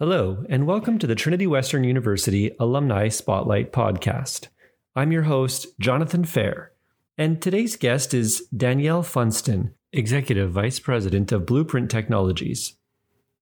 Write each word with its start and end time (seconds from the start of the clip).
Hello, 0.00 0.44
and 0.48 0.64
welcome 0.64 0.96
to 1.00 1.08
the 1.08 1.16
Trinity 1.16 1.48
Western 1.48 1.82
University 1.82 2.54
Alumni 2.60 3.08
Spotlight 3.08 3.72
Podcast. 3.72 4.46
I'm 4.94 5.10
your 5.10 5.24
host, 5.24 5.76
Jonathan 5.80 6.24
Fair, 6.24 6.70
and 7.16 7.42
today's 7.42 7.74
guest 7.74 8.14
is 8.14 8.46
Danielle 8.56 9.02
Funston, 9.02 9.74
Executive 9.92 10.52
Vice 10.52 10.78
President 10.78 11.32
of 11.32 11.46
Blueprint 11.46 11.90
Technologies. 11.90 12.74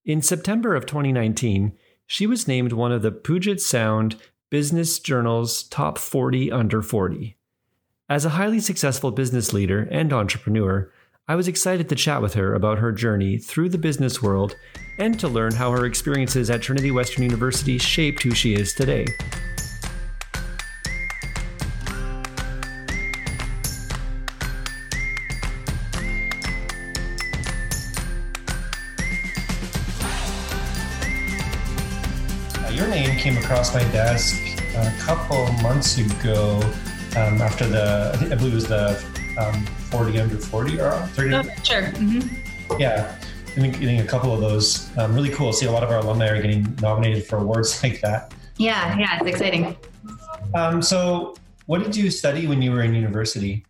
In 0.06 0.22
September 0.22 0.74
of 0.74 0.86
2019, 0.86 1.74
she 2.06 2.26
was 2.26 2.48
named 2.48 2.72
one 2.72 2.90
of 2.90 3.02
the 3.02 3.12
Puget 3.12 3.60
Sound 3.60 4.16
Business 4.48 4.98
Journal's 4.98 5.64
top 5.64 5.98
40 5.98 6.50
under 6.50 6.80
40. 6.80 7.36
As 8.08 8.24
a 8.24 8.30
highly 8.30 8.60
successful 8.60 9.10
business 9.10 9.52
leader 9.52 9.86
and 9.90 10.10
entrepreneur, 10.10 10.90
I 11.28 11.34
was 11.34 11.48
excited 11.48 11.88
to 11.88 11.96
chat 11.96 12.22
with 12.22 12.34
her 12.34 12.54
about 12.54 12.78
her 12.78 12.92
journey 12.92 13.36
through 13.36 13.70
the 13.70 13.78
business 13.78 14.22
world 14.22 14.54
and 14.96 15.18
to 15.18 15.26
learn 15.26 15.52
how 15.52 15.72
her 15.72 15.84
experiences 15.84 16.50
at 16.50 16.62
Trinity 16.62 16.92
Western 16.92 17.24
University 17.24 17.78
shaped 17.78 18.22
who 18.22 18.30
she 18.30 18.54
is 18.54 18.72
today. 18.72 19.06
Your 32.70 32.86
name 32.86 33.18
came 33.18 33.36
across 33.38 33.74
my 33.74 33.82
desk 33.90 34.36
a 34.76 34.94
couple 35.00 35.50
months 35.54 35.98
ago 35.98 36.60
um, 37.16 37.42
after 37.42 37.66
the, 37.66 38.16
I, 38.30 38.34
believe 38.36 38.52
it 38.52 38.54
was 38.54 38.68
the 38.68 39.04
um, 39.38 39.66
40 39.90 40.20
under 40.20 40.36
40 40.36 40.80
or 40.80 40.92
30 40.92 41.34
oh, 41.34 41.42
sure. 41.62 41.82
Mm-hmm. 41.82 42.80
yeah 42.80 43.16
i 43.20 43.60
think 43.60 43.78
getting 43.80 44.00
a 44.00 44.06
couple 44.06 44.32
of 44.32 44.40
those 44.40 44.96
um, 44.98 45.14
really 45.14 45.30
cool. 45.30 45.52
See 45.52 45.66
a 45.66 45.72
lot 45.72 45.82
of 45.82 45.90
our 45.90 45.98
alumni 45.98 46.28
are 46.28 46.40
getting 46.40 46.76
nominated 46.82 47.24
for 47.24 47.38
awards 47.38 47.82
like 47.82 48.00
that. 48.00 48.32
Yeah 48.58 48.98
yeah 48.98 49.18
it's 49.18 49.28
exciting. 49.28 49.76
Um, 50.54 50.82
so 50.82 51.34
what 51.66 51.82
did 51.82 51.96
you 51.96 52.10
study 52.10 52.46
when 52.46 52.62
you 52.62 52.72
were 52.72 52.82
in 52.82 52.94
university? 52.94 53.64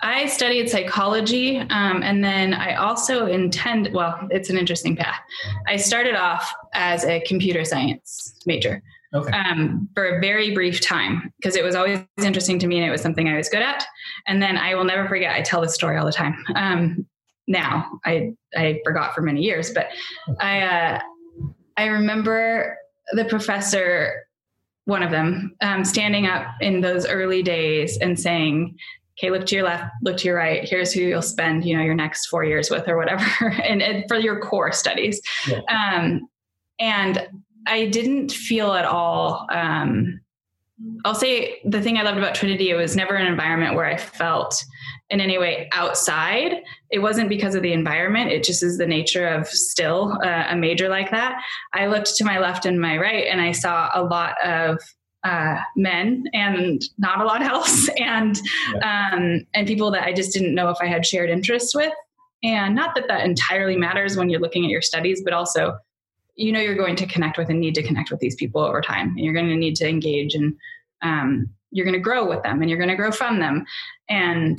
I 0.00 0.26
studied 0.26 0.68
psychology, 0.68 1.58
um, 1.58 2.02
and 2.02 2.22
then 2.22 2.54
I 2.54 2.74
also 2.74 3.26
intend. 3.26 3.90
Well, 3.92 4.28
it's 4.30 4.50
an 4.50 4.58
interesting 4.58 4.94
path. 4.94 5.20
I 5.66 5.76
started 5.76 6.14
off 6.14 6.52
as 6.74 7.04
a 7.04 7.20
computer 7.20 7.64
science 7.64 8.34
major, 8.46 8.82
okay. 9.14 9.30
um, 9.32 9.88
for 9.94 10.16
a 10.16 10.20
very 10.20 10.54
brief 10.54 10.80
time 10.80 11.32
because 11.38 11.56
it 11.56 11.64
was 11.64 11.74
always 11.74 12.00
interesting 12.22 12.58
to 12.58 12.66
me 12.66 12.78
and 12.78 12.86
it 12.86 12.90
was 12.90 13.00
something 13.00 13.28
I 13.28 13.36
was 13.36 13.48
good 13.48 13.62
at. 13.62 13.84
And 14.26 14.42
then 14.42 14.56
I 14.56 14.74
will 14.74 14.84
never 14.84 15.08
forget. 15.08 15.34
I 15.34 15.42
tell 15.42 15.60
this 15.60 15.74
story 15.74 15.96
all 15.96 16.06
the 16.06 16.12
time. 16.12 16.36
Um, 16.54 17.06
now 17.46 18.00
I 18.04 18.32
I 18.56 18.80
forgot 18.84 19.14
for 19.14 19.20
many 19.20 19.42
years, 19.42 19.70
but 19.70 19.88
I 20.40 20.60
uh, 20.62 21.00
I 21.76 21.86
remember 21.86 22.76
the 23.12 23.24
professor, 23.26 24.26
one 24.86 25.02
of 25.02 25.10
them, 25.10 25.54
um, 25.60 25.84
standing 25.84 26.26
up 26.26 26.46
in 26.60 26.80
those 26.80 27.06
early 27.06 27.42
days 27.42 27.98
and 27.98 28.18
saying, 28.18 28.76
okay 29.18 29.30
look 29.30 29.46
to 29.46 29.54
your 29.54 29.64
left 29.64 29.92
look 30.02 30.16
to 30.16 30.26
your 30.26 30.36
right 30.36 30.68
here's 30.68 30.92
who 30.92 31.00
you'll 31.00 31.22
spend 31.22 31.64
you 31.64 31.76
know 31.76 31.82
your 31.82 31.94
next 31.94 32.26
four 32.26 32.44
years 32.44 32.68
with 32.68 32.88
or 32.88 32.96
whatever 32.96 33.24
and, 33.62 33.80
and 33.80 34.04
for 34.08 34.18
your 34.18 34.40
core 34.40 34.72
studies 34.72 35.20
yeah. 35.46 35.60
um, 35.68 36.28
and 36.78 37.28
I 37.66 37.86
didn't 37.86 38.32
feel 38.32 38.72
at 38.72 38.84
all. 38.84 39.46
Um, 39.50 40.20
I'll 41.04 41.14
say 41.14 41.60
the 41.64 41.80
thing 41.80 41.98
I 41.98 42.02
loved 42.02 42.18
about 42.18 42.34
Trinity, 42.34 42.70
it 42.70 42.74
was 42.74 42.96
never 42.96 43.14
an 43.14 43.26
environment 43.26 43.74
where 43.74 43.86
I 43.86 43.96
felt 43.96 44.62
in 45.10 45.20
any 45.20 45.38
way 45.38 45.68
outside. 45.72 46.62
It 46.90 46.98
wasn't 46.98 47.28
because 47.28 47.54
of 47.54 47.62
the 47.62 47.72
environment, 47.72 48.32
it 48.32 48.42
just 48.42 48.62
is 48.62 48.78
the 48.78 48.86
nature 48.86 49.26
of 49.26 49.46
still 49.48 50.18
uh, 50.24 50.46
a 50.48 50.56
major 50.56 50.88
like 50.88 51.10
that. 51.10 51.40
I 51.72 51.86
looked 51.86 52.16
to 52.16 52.24
my 52.24 52.38
left 52.38 52.66
and 52.66 52.80
my 52.80 52.98
right 52.98 53.26
and 53.30 53.40
I 53.40 53.52
saw 53.52 53.90
a 53.94 54.02
lot 54.02 54.34
of 54.44 54.78
uh, 55.22 55.56
men 55.76 56.24
and 56.34 56.82
not 56.98 57.20
a 57.20 57.24
lot 57.24 57.42
else, 57.52 57.88
and 57.98 58.38
um, 58.82 59.46
and 59.54 59.66
people 59.66 59.90
that 59.92 60.04
I 60.04 60.12
just 60.12 60.32
didn't 60.32 60.54
know 60.54 60.68
if 60.68 60.76
I 60.80 60.86
had 60.86 61.06
shared 61.06 61.30
interests 61.30 61.74
with. 61.74 61.92
And 62.42 62.74
not 62.74 62.94
that 62.94 63.08
that 63.08 63.24
entirely 63.24 63.76
matters 63.76 64.18
when 64.18 64.28
you're 64.28 64.40
looking 64.40 64.64
at 64.64 64.70
your 64.70 64.82
studies, 64.82 65.22
but 65.24 65.32
also 65.32 65.78
you 66.36 66.52
know 66.52 66.60
you're 66.60 66.74
going 66.74 66.96
to 66.96 67.06
connect 67.06 67.38
with 67.38 67.48
and 67.48 67.60
need 67.60 67.74
to 67.74 67.82
connect 67.82 68.10
with 68.10 68.20
these 68.20 68.34
people 68.34 68.62
over 68.62 68.80
time. 68.80 69.08
And 69.08 69.20
you're 69.20 69.34
going 69.34 69.48
to 69.48 69.56
need 69.56 69.76
to 69.76 69.88
engage 69.88 70.34
and 70.34 70.56
um, 71.02 71.48
you're 71.70 71.84
going 71.84 71.94
to 71.94 72.00
grow 72.00 72.26
with 72.26 72.42
them 72.42 72.60
and 72.60 72.70
you're 72.70 72.78
going 72.78 72.90
to 72.90 72.96
grow 72.96 73.10
from 73.10 73.40
them. 73.40 73.64
And 74.08 74.58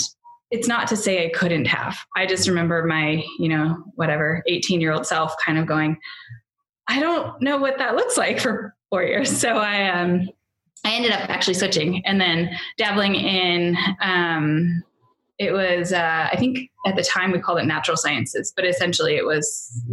it's 0.51 0.67
not 0.67 0.87
to 0.87 0.95
say 0.95 1.25
i 1.25 1.29
couldn't 1.29 1.65
have. 1.65 1.97
I 2.15 2.25
just 2.25 2.47
remember 2.47 2.83
my 2.85 3.23
you 3.39 3.49
know 3.49 3.83
whatever 3.95 4.43
18 4.47 4.79
year 4.79 4.91
old 4.91 5.05
self 5.05 5.35
kind 5.43 5.57
of 5.57 5.65
going 5.65 5.97
i 6.87 6.99
don't 6.99 7.41
know 7.41 7.57
what 7.57 7.77
that 7.79 7.95
looks 7.95 8.17
like 8.17 8.39
for 8.39 8.75
four 8.89 9.03
years. 9.03 9.35
So 9.35 9.57
i 9.57 9.89
um 9.89 10.29
i 10.83 10.93
ended 10.93 11.11
up 11.11 11.29
actually 11.29 11.55
switching 11.55 12.05
and 12.05 12.21
then 12.21 12.51
dabbling 12.77 13.15
in 13.15 13.75
um 14.01 14.83
it 15.37 15.51
was 15.51 15.93
uh, 15.93 16.29
i 16.31 16.35
think 16.37 16.69
at 16.85 16.95
the 16.95 17.03
time 17.03 17.31
we 17.31 17.39
called 17.39 17.59
it 17.59 17.65
natural 17.65 17.97
sciences 17.97 18.53
but 18.55 18.65
essentially 18.65 19.15
it 19.15 19.25
was 19.25 19.83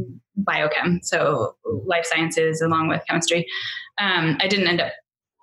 biochem. 0.44 0.98
So 1.02 1.54
life 1.64 2.04
sciences 2.06 2.60
along 2.60 2.88
with 2.88 3.02
chemistry. 3.08 3.46
Um, 4.00 4.38
i 4.40 4.48
didn't 4.48 4.68
end 4.68 4.80
up 4.80 4.92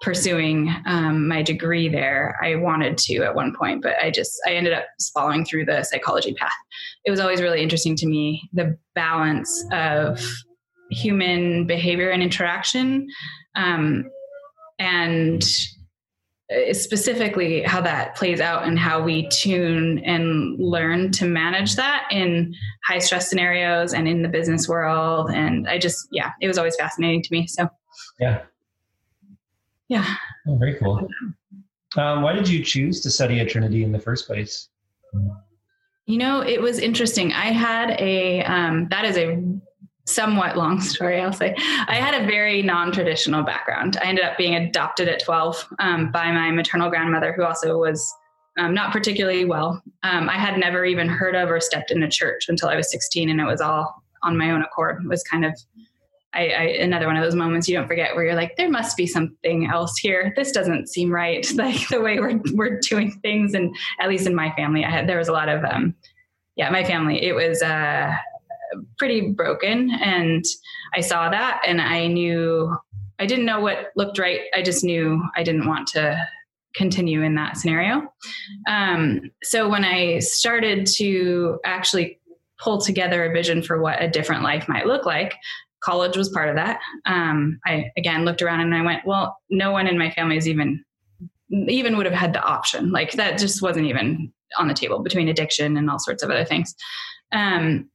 pursuing 0.01 0.73
um, 0.85 1.27
my 1.27 1.41
degree 1.41 1.89
there. 1.89 2.39
I 2.41 2.55
wanted 2.55 2.97
to 2.99 3.17
at 3.23 3.35
one 3.35 3.53
point 3.53 3.81
but 3.81 3.95
i 4.01 4.09
just 4.09 4.39
i 4.47 4.51
ended 4.51 4.73
up 4.73 4.85
following 5.13 5.45
through 5.45 5.65
the 5.65 5.83
psychology 5.83 6.33
path. 6.33 6.51
It 7.05 7.11
was 7.11 7.19
always 7.19 7.41
really 7.41 7.61
interesting 7.61 7.95
to 7.97 8.07
me 8.07 8.49
the 8.53 8.77
balance 8.95 9.65
of 9.71 10.21
human 10.89 11.67
behavior 11.67 12.09
and 12.09 12.23
interaction. 12.23 13.07
Um, 13.55 14.09
and 14.79 15.43
specifically 16.71 17.61
how 17.61 17.79
that 17.79 18.15
plays 18.15 18.41
out 18.41 18.63
and 18.63 18.79
how 18.79 19.01
we 19.01 19.27
tune 19.29 19.99
and 19.99 20.59
learn 20.59 21.11
to 21.11 21.25
manage 21.25 21.75
that 21.75 22.07
in 22.11 22.55
high 22.83 22.97
stress 22.97 23.29
scenarios 23.29 23.93
and 23.93 24.07
in 24.07 24.23
the 24.23 24.29
business 24.29 24.67
world. 24.67 25.29
And 25.29 25.67
i 25.67 25.77
just 25.77 26.07
yeah 26.11 26.31
it 26.41 26.47
was 26.47 26.57
always 26.57 26.75
fascinating 26.75 27.21
to 27.21 27.29
me. 27.31 27.45
So 27.45 27.69
yeah. 28.19 28.41
yeah. 29.89 30.15
Oh, 30.47 30.55
very 30.57 30.75
cool. 30.75 31.07
Um, 31.97 32.21
why 32.21 32.33
did 32.33 32.47
you 32.47 32.63
choose 32.63 33.01
to 33.01 33.11
study 33.11 33.39
at 33.39 33.49
trinity 33.49 33.83
in 33.83 33.91
the 33.91 33.99
first 33.99 34.25
place? 34.25 34.69
You 36.07 36.17
know 36.17 36.41
it 36.41 36.59
was 36.59 36.79
interesting. 36.79 37.31
I 37.31 37.51
had 37.51 37.91
a 37.99 38.43
um, 38.43 38.87
that 38.89 39.05
is 39.05 39.17
a 39.17 39.35
somewhat 40.09 40.57
long 40.57 40.81
story, 40.81 41.21
I'll 41.21 41.33
say. 41.33 41.55
I 41.87 41.95
had 41.95 42.21
a 42.21 42.25
very 42.25 42.61
non 42.61 42.91
traditional 42.91 43.43
background. 43.43 43.97
I 44.01 44.05
ended 44.05 44.25
up 44.25 44.37
being 44.37 44.55
adopted 44.55 45.07
at 45.07 45.23
12 45.23 45.67
um, 45.79 46.11
by 46.11 46.31
my 46.31 46.51
maternal 46.51 46.89
grandmother, 46.89 47.33
who 47.33 47.43
also 47.43 47.77
was 47.77 48.13
um, 48.57 48.73
not 48.73 48.91
particularly 48.91 49.45
well. 49.45 49.81
Um, 50.03 50.29
I 50.29 50.37
had 50.37 50.57
never 50.57 50.85
even 50.85 51.07
heard 51.07 51.35
of 51.35 51.49
or 51.49 51.59
stepped 51.59 51.91
in 51.91 52.03
a 52.03 52.09
church 52.09 52.45
until 52.49 52.69
I 52.69 52.75
was 52.75 52.91
16, 52.91 53.29
and 53.29 53.39
it 53.39 53.45
was 53.45 53.61
all 53.61 54.03
on 54.23 54.37
my 54.37 54.51
own 54.51 54.61
accord. 54.61 55.01
It 55.03 55.07
was 55.07 55.23
kind 55.23 55.45
of 55.45 55.53
I, 56.33 56.49
I, 56.49 56.63
another 56.81 57.07
one 57.07 57.17
of 57.17 57.23
those 57.23 57.33
moments 57.33 57.67
you 57.67 57.75
don't 57.75 57.87
forget 57.87 58.13
where 58.13 58.23
you're 58.23 58.35
like, 58.35 58.55
there 58.55 58.69
must 58.69 58.95
be 58.95 59.07
something 59.07 59.65
else 59.65 59.97
here. 59.97 60.31
This 60.35 60.51
doesn't 60.51 60.87
seem 60.87 61.09
right, 61.09 61.47
like 61.55 61.87
the 61.87 62.01
way 62.01 62.19
we're 62.19 62.39
we're 62.53 62.79
doing 62.79 63.19
things. 63.21 63.53
And 63.53 63.75
at 63.99 64.09
least 64.09 64.27
in 64.27 64.35
my 64.35 64.51
family, 64.51 64.85
I 64.85 64.91
had 64.91 65.07
there 65.07 65.17
was 65.17 65.27
a 65.27 65.33
lot 65.33 65.49
of 65.49 65.63
um, 65.63 65.95
yeah, 66.55 66.69
my 66.69 66.83
family. 66.83 67.23
It 67.23 67.33
was 67.33 67.61
uh, 67.63 68.15
pretty 68.97 69.31
broken. 69.31 69.91
And 69.91 70.43
I 70.93 71.01
saw 71.01 71.29
that 71.29 71.61
and 71.65 71.81
I 71.81 72.07
knew 72.07 72.75
I 73.19 73.25
didn't 73.25 73.45
know 73.45 73.59
what 73.59 73.91
looked 73.95 74.17
right. 74.17 74.41
I 74.55 74.61
just 74.61 74.83
knew 74.83 75.21
I 75.35 75.43
didn't 75.43 75.67
want 75.67 75.87
to 75.89 76.17
continue 76.75 77.21
in 77.23 77.35
that 77.35 77.57
scenario. 77.57 78.13
Um, 78.67 79.31
so 79.43 79.67
when 79.67 79.83
I 79.83 80.19
started 80.19 80.87
to 80.97 81.59
actually 81.65 82.19
pull 82.59 82.79
together 82.79 83.25
a 83.25 83.33
vision 83.33 83.61
for 83.61 83.81
what 83.81 84.01
a 84.01 84.09
different 84.09 84.43
life 84.43 84.67
might 84.69 84.85
look 84.85 85.05
like, 85.05 85.35
college 85.81 86.15
was 86.15 86.29
part 86.29 86.49
of 86.49 86.55
that. 86.55 86.79
Um, 87.05 87.59
I 87.65 87.91
again 87.97 88.25
looked 88.25 88.41
around 88.41 88.61
and 88.61 88.75
I 88.75 88.81
went, 88.81 89.05
well, 89.05 89.37
no 89.49 89.71
one 89.71 89.87
in 89.87 89.97
my 89.97 90.11
family 90.11 90.37
is 90.37 90.47
even 90.47 90.83
even 91.51 91.97
would 91.97 92.05
have 92.05 92.15
had 92.15 92.33
the 92.33 92.43
option. 92.43 92.91
Like 92.91 93.13
that 93.13 93.39
just 93.39 93.61
wasn't 93.61 93.87
even 93.87 94.31
on 94.57 94.67
the 94.67 94.73
table 94.73 94.99
between 94.99 95.27
addiction 95.27 95.77
and 95.77 95.89
all 95.89 95.99
sorts 95.99 96.21
of 96.21 96.29
other 96.29 96.45
things. 96.45 96.75
Um, 97.31 97.89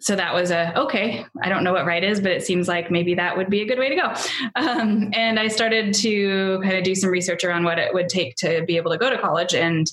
so 0.00 0.16
that 0.16 0.34
was 0.34 0.50
a 0.50 0.72
okay 0.78 1.24
i 1.42 1.48
don't 1.48 1.62
know 1.62 1.72
what 1.72 1.86
right 1.86 2.04
is 2.04 2.20
but 2.20 2.32
it 2.32 2.42
seems 2.42 2.68
like 2.68 2.90
maybe 2.90 3.14
that 3.14 3.36
would 3.36 3.50
be 3.50 3.62
a 3.62 3.66
good 3.66 3.78
way 3.78 3.88
to 3.88 3.96
go. 3.96 4.14
Um, 4.56 5.10
and 5.12 5.38
i 5.38 5.48
started 5.48 5.94
to 5.94 6.60
kind 6.62 6.76
of 6.76 6.84
do 6.84 6.94
some 6.94 7.10
research 7.10 7.44
around 7.44 7.64
what 7.64 7.78
it 7.78 7.92
would 7.94 8.08
take 8.08 8.36
to 8.36 8.64
be 8.66 8.76
able 8.76 8.90
to 8.90 8.98
go 8.98 9.10
to 9.10 9.18
college 9.18 9.54
and 9.54 9.86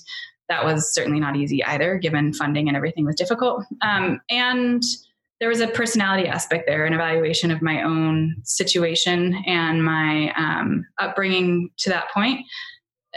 that 0.48 0.64
was 0.64 0.92
certainly 0.92 1.20
not 1.20 1.36
easy 1.36 1.62
either 1.64 1.98
given 1.98 2.32
funding 2.32 2.68
and 2.68 2.76
everything 2.76 3.04
was 3.04 3.14
difficult. 3.14 3.64
Um, 3.82 4.20
and 4.30 4.82
there 5.40 5.48
was 5.48 5.60
a 5.60 5.68
personality 5.68 6.28
aspect 6.28 6.64
there 6.66 6.84
an 6.84 6.94
evaluation 6.94 7.50
of 7.50 7.62
my 7.62 7.82
own 7.82 8.36
situation 8.44 9.42
and 9.46 9.84
my 9.84 10.32
um, 10.36 10.84
upbringing 10.98 11.70
to 11.78 11.90
that 11.90 12.10
point 12.12 12.40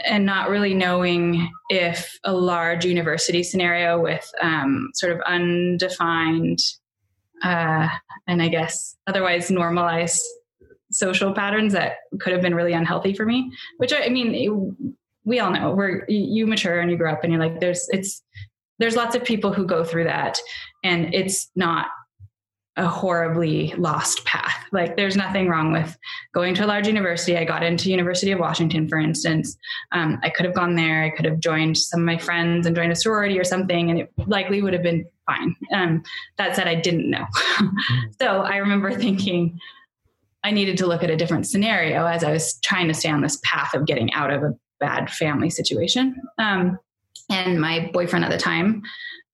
and 0.04 0.24
not 0.24 0.48
really 0.48 0.72
knowing 0.72 1.50
if 1.68 2.18
a 2.24 2.32
large 2.32 2.84
university 2.84 3.42
scenario 3.42 4.00
with 4.00 4.30
um, 4.40 4.90
sort 4.94 5.12
of 5.12 5.20
undefined 5.22 6.58
uh, 7.42 7.88
and 8.26 8.42
I 8.42 8.48
guess 8.48 8.96
otherwise 9.06 9.50
normalize 9.50 10.18
social 10.90 11.32
patterns 11.32 11.72
that 11.72 11.96
could 12.20 12.32
have 12.32 12.42
been 12.42 12.54
really 12.54 12.72
unhealthy 12.72 13.14
for 13.14 13.26
me. 13.26 13.50
Which 13.78 13.92
I, 13.92 14.04
I 14.04 14.08
mean, 14.08 14.34
it, 14.34 14.92
we 15.24 15.40
all 15.40 15.50
know 15.50 15.74
where 15.74 16.04
you 16.08 16.46
mature 16.46 16.80
and 16.80 16.90
you 16.90 16.96
grow 16.96 17.12
up, 17.12 17.24
and 17.24 17.32
you're 17.32 17.42
like, 17.42 17.60
there's 17.60 17.88
it's 17.90 18.22
there's 18.78 18.96
lots 18.96 19.14
of 19.14 19.24
people 19.24 19.52
who 19.52 19.66
go 19.66 19.84
through 19.84 20.04
that, 20.04 20.38
and 20.82 21.14
it's 21.14 21.50
not 21.54 21.86
a 22.76 22.86
horribly 22.86 23.74
lost 23.76 24.24
path. 24.24 24.64
Like 24.72 24.96
there's 24.96 25.16
nothing 25.16 25.46
wrong 25.46 25.72
with 25.72 25.94
going 26.32 26.54
to 26.54 26.64
a 26.64 26.66
large 26.66 26.86
university. 26.86 27.36
I 27.36 27.44
got 27.44 27.62
into 27.62 27.90
University 27.90 28.32
of 28.32 28.38
Washington, 28.38 28.88
for 28.88 28.98
instance. 28.98 29.58
Um, 29.92 30.18
I 30.22 30.30
could 30.30 30.46
have 30.46 30.54
gone 30.54 30.74
there. 30.74 31.02
I 31.02 31.10
could 31.10 31.26
have 31.26 31.38
joined 31.38 31.76
some 31.76 32.00
of 32.00 32.06
my 32.06 32.16
friends 32.16 32.66
and 32.66 32.74
joined 32.74 32.92
a 32.92 32.96
sorority 32.96 33.38
or 33.38 33.44
something, 33.44 33.90
and 33.90 34.00
it 34.00 34.10
likely 34.26 34.62
would 34.62 34.72
have 34.72 34.82
been 34.82 35.04
fine. 35.26 35.56
Um, 35.72 36.02
that 36.38 36.56
said, 36.56 36.68
I 36.68 36.74
didn't 36.74 37.10
know. 37.10 37.26
so 38.20 38.42
I 38.42 38.56
remember 38.56 38.92
thinking 38.92 39.58
I 40.44 40.50
needed 40.50 40.76
to 40.78 40.86
look 40.86 41.02
at 41.02 41.10
a 41.10 41.16
different 41.16 41.46
scenario 41.46 42.06
as 42.06 42.24
I 42.24 42.32
was 42.32 42.58
trying 42.60 42.88
to 42.88 42.94
stay 42.94 43.10
on 43.10 43.20
this 43.20 43.38
path 43.44 43.74
of 43.74 43.86
getting 43.86 44.12
out 44.12 44.32
of 44.32 44.42
a 44.42 44.54
bad 44.80 45.10
family 45.10 45.50
situation. 45.50 46.16
Um, 46.38 46.78
and 47.30 47.60
my 47.60 47.90
boyfriend 47.92 48.24
at 48.24 48.30
the 48.30 48.38
time 48.38 48.82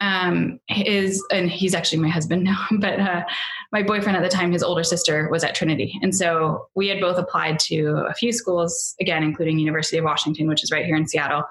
um, 0.01 0.61
is, 0.69 1.25
and 1.33 1.51
he's 1.51 1.75
actually 1.75 1.99
my 1.99 2.09
husband 2.09 2.45
now, 2.45 2.67
but 2.79 3.01
uh, 3.01 3.25
my 3.73 3.83
boyfriend 3.83 4.17
at 4.17 4.23
the 4.23 4.29
time, 4.29 4.53
his 4.53 4.63
older 4.63 4.85
sister 4.85 5.29
was 5.31 5.43
at 5.43 5.55
Trinity. 5.55 5.99
And 6.03 6.15
so 6.15 6.69
we 6.75 6.89
had 6.89 7.01
both 7.01 7.19
applied 7.19 7.59
to 7.61 8.05
a 8.09 8.15
few 8.15 8.33
schools, 8.33 8.95
again, 9.01 9.23
including 9.23 9.59
University 9.59 9.99
of 9.99 10.05
Washington, 10.05 10.49
which 10.49 10.63
is 10.63 10.71
right 10.71 10.85
here 10.85 10.97
in 10.97 11.09
Seattle. 11.09 11.45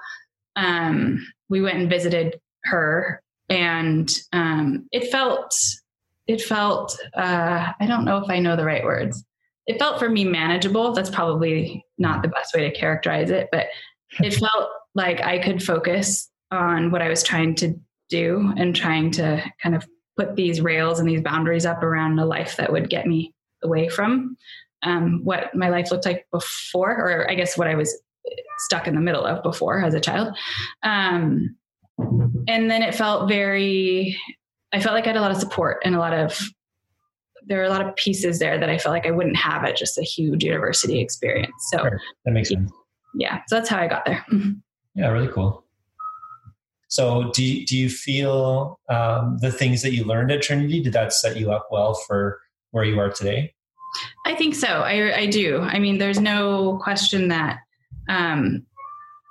Um, 0.56 1.26
we 1.48 1.60
went 1.60 1.78
and 1.78 1.90
visited 1.90 2.40
her 2.64 3.22
and 3.48 4.10
um, 4.32 4.88
it 4.92 5.10
felt, 5.10 5.54
it 6.26 6.42
felt, 6.42 6.98
uh, 7.16 7.72
I 7.78 7.86
don't 7.86 8.04
know 8.04 8.18
if 8.18 8.30
I 8.30 8.38
know 8.38 8.56
the 8.56 8.64
right 8.64 8.84
words. 8.84 9.24
It 9.66 9.78
felt 9.78 9.98
for 9.98 10.08
me 10.08 10.24
manageable. 10.24 10.92
That's 10.92 11.10
probably 11.10 11.84
not 11.98 12.22
the 12.22 12.28
best 12.28 12.54
way 12.54 12.68
to 12.68 12.78
characterize 12.78 13.30
it, 13.30 13.48
but 13.52 13.66
it 14.20 14.34
felt 14.34 14.70
like 14.94 15.20
I 15.20 15.38
could 15.38 15.62
focus 15.62 16.30
on 16.50 16.90
what 16.90 17.02
I 17.02 17.08
was 17.08 17.22
trying 17.22 17.54
to 17.56 17.74
do 18.08 18.52
and 18.56 18.74
trying 18.74 19.10
to 19.12 19.42
kind 19.62 19.74
of 19.74 19.86
put 20.16 20.34
these 20.34 20.60
rails 20.60 20.98
and 20.98 21.08
these 21.08 21.20
boundaries 21.20 21.66
up 21.66 21.82
around 21.82 22.18
a 22.18 22.24
life 22.24 22.56
that 22.56 22.72
would 22.72 22.90
get 22.90 23.06
me 23.06 23.34
away 23.62 23.88
from 23.88 24.36
um, 24.82 25.20
what 25.24 25.54
my 25.54 25.68
life 25.68 25.90
looked 25.90 26.06
like 26.06 26.26
before, 26.32 26.90
or 26.90 27.30
I 27.30 27.34
guess 27.34 27.56
what 27.56 27.68
I 27.68 27.74
was 27.74 27.96
stuck 28.58 28.86
in 28.86 28.94
the 28.94 29.00
middle 29.00 29.24
of 29.24 29.42
before 29.42 29.82
as 29.82 29.94
a 29.94 30.00
child. 30.00 30.36
Um, 30.82 31.56
and 31.98 32.70
then 32.70 32.82
it 32.82 32.94
felt 32.94 33.28
very, 33.28 34.16
I 34.72 34.80
felt 34.80 34.94
like 34.94 35.04
I 35.04 35.08
had 35.08 35.16
a 35.16 35.20
lot 35.20 35.30
of 35.30 35.38
support 35.38 35.82
and 35.84 35.94
a 35.94 35.98
lot 35.98 36.14
of, 36.14 36.38
there 37.46 37.60
are 37.60 37.64
a 37.64 37.70
lot 37.70 37.86
of 37.86 37.94
pieces 37.96 38.38
there 38.38 38.58
that 38.58 38.68
I 38.68 38.78
felt 38.78 38.92
like 38.92 39.06
I 39.06 39.10
wouldn't 39.10 39.36
have 39.36 39.64
at 39.64 39.76
just 39.76 39.98
a 39.98 40.02
huge 40.02 40.44
university 40.44 41.00
experience. 41.00 41.54
So 41.70 41.78
sure. 41.78 42.00
that 42.24 42.32
makes 42.32 42.50
sense. 42.50 42.70
Yeah. 43.14 43.40
So 43.48 43.56
that's 43.56 43.68
how 43.68 43.78
I 43.78 43.86
got 43.86 44.04
there. 44.04 44.24
yeah. 44.94 45.08
Really 45.08 45.28
cool. 45.28 45.64
So, 46.90 47.30
do 47.34 47.44
you, 47.44 47.66
do 47.66 47.76
you 47.76 47.90
feel 47.90 48.80
um, 48.88 49.36
the 49.40 49.52
things 49.52 49.82
that 49.82 49.92
you 49.92 50.04
learned 50.04 50.32
at 50.32 50.40
Trinity 50.40 50.80
did 50.80 50.94
that 50.94 51.12
set 51.12 51.36
you 51.36 51.52
up 51.52 51.68
well 51.70 51.92
for 51.92 52.40
where 52.70 52.84
you 52.84 52.98
are 52.98 53.10
today? 53.10 53.52
I 54.24 54.34
think 54.34 54.54
so. 54.54 54.66
I, 54.66 55.18
I 55.18 55.26
do. 55.26 55.60
I 55.60 55.78
mean, 55.78 55.98
there's 55.98 56.20
no 56.20 56.78
question 56.82 57.28
that 57.28 57.58
um, 58.08 58.64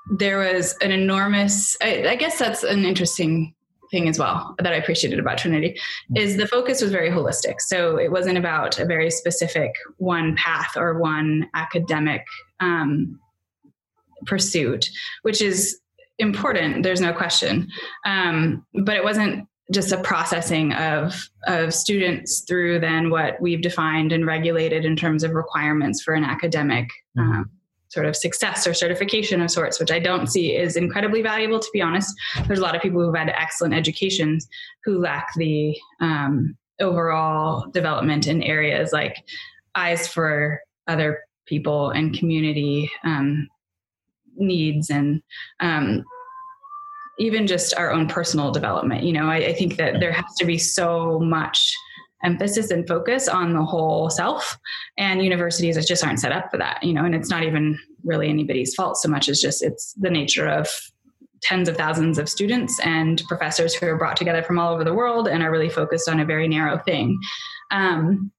there 0.09 0.39
was 0.39 0.75
an 0.81 0.91
enormous. 0.91 1.75
I, 1.81 2.07
I, 2.09 2.15
guess 2.15 2.39
that's 2.39 2.63
an 2.63 2.85
interesting 2.85 3.53
thing 3.91 4.07
as 4.09 4.19
well 4.19 4.55
that 4.59 4.73
I 4.73 4.77
appreciated 4.77 5.19
about 5.19 5.37
Trinity 5.37 5.79
is 6.15 6.37
the 6.37 6.47
focus 6.47 6.81
was 6.81 6.91
very 6.91 7.09
holistic. 7.09 7.55
So 7.59 7.97
it 7.97 8.11
wasn't 8.11 8.37
about 8.37 8.79
a 8.79 8.85
very 8.85 9.09
specific 9.09 9.71
one 9.97 10.35
path 10.35 10.75
or 10.75 10.99
one 10.99 11.49
academic 11.53 12.25
um, 12.59 13.19
pursuit, 14.25 14.89
which 15.21 15.41
is 15.41 15.79
important. 16.19 16.83
There's 16.83 17.01
no 17.01 17.13
question. 17.13 17.69
Um, 18.05 18.65
but 18.73 18.95
it 18.95 19.03
wasn't 19.03 19.47
just 19.71 19.91
a 19.91 20.01
processing 20.01 20.73
of 20.73 21.29
of 21.45 21.73
students 21.73 22.41
through 22.47 22.79
then 22.79 23.09
what 23.09 23.39
we've 23.41 23.61
defined 23.61 24.13
and 24.13 24.25
regulated 24.25 24.85
in 24.85 24.95
terms 24.95 25.23
of 25.23 25.31
requirements 25.31 26.01
for 26.01 26.13
an 26.13 26.23
academic 26.23 26.87
mm-hmm. 27.17 27.31
um, 27.31 27.49
sort 27.89 28.05
of 28.05 28.15
success 28.15 28.67
or 28.67 28.73
certification 28.73 29.41
of 29.41 29.51
sorts, 29.51 29.79
which 29.79 29.91
I 29.91 29.99
don't 29.99 30.27
see 30.27 30.55
is 30.55 30.75
incredibly 30.75 31.21
valuable. 31.21 31.59
To 31.59 31.69
be 31.73 31.81
honest, 31.81 32.13
there's 32.45 32.59
a 32.59 32.61
lot 32.61 32.75
of 32.75 32.81
people 32.81 33.01
who've 33.01 33.15
had 33.15 33.29
excellent 33.29 33.73
educations 33.73 34.47
who 34.83 34.99
lack 34.99 35.27
the 35.35 35.77
um, 36.01 36.57
overall 36.79 37.69
development 37.71 38.27
in 38.27 38.43
areas 38.43 38.91
like 38.93 39.23
eyes 39.75 40.07
for 40.07 40.61
other 40.87 41.19
people 41.45 41.91
and 41.91 42.17
community 42.17 42.89
um, 43.03 43.47
needs 44.35 44.89
and 44.89 45.21
um, 45.59 46.03
even 47.19 47.47
just 47.47 47.73
our 47.75 47.91
own 47.91 48.07
personal 48.07 48.51
development. 48.51 49.03
You 49.03 49.13
know, 49.13 49.27
I, 49.27 49.37
I 49.37 49.53
think 49.53 49.77
that 49.77 49.99
there 49.99 50.11
has 50.11 50.35
to 50.39 50.45
be 50.45 50.57
so 50.57 51.19
much 51.19 51.73
emphasis 52.27 52.69
and 52.71 52.87
focus 52.87 53.27
on 53.27 53.53
the 53.53 53.63
whole 53.63 54.09
self 54.09 54.57
and 54.97 55.23
universities 55.23 55.83
just 55.85 56.03
aren't 56.03 56.19
set 56.19 56.31
up 56.31 56.51
for 56.51 56.57
that 56.57 56.83
you 56.83 56.93
know 56.93 57.05
and 57.05 57.15
it's 57.15 57.29
not 57.29 57.43
even 57.43 57.79
really 58.03 58.27
anybody's 58.27 58.75
fault 58.75 58.97
so 58.97 59.09
much 59.09 59.29
as 59.29 59.41
just 59.41 59.63
it's 59.63 59.93
the 59.93 60.09
nature 60.09 60.47
of 60.47 60.67
tens 61.41 61.69
of 61.69 61.77
thousands 61.77 62.17
of 62.17 62.27
students 62.27 62.79
and 62.83 63.23
professors 63.27 63.73
who 63.73 63.87
are 63.87 63.97
brought 63.97 64.17
together 64.17 64.43
from 64.43 64.59
all 64.59 64.73
over 64.73 64.83
the 64.83 64.93
world 64.93 65.27
and 65.27 65.41
are 65.41 65.51
really 65.51 65.69
focused 65.69 66.09
on 66.09 66.19
a 66.19 66.25
very 66.25 66.47
narrow 66.47 66.77
thing 66.79 67.17
um, 67.71 68.31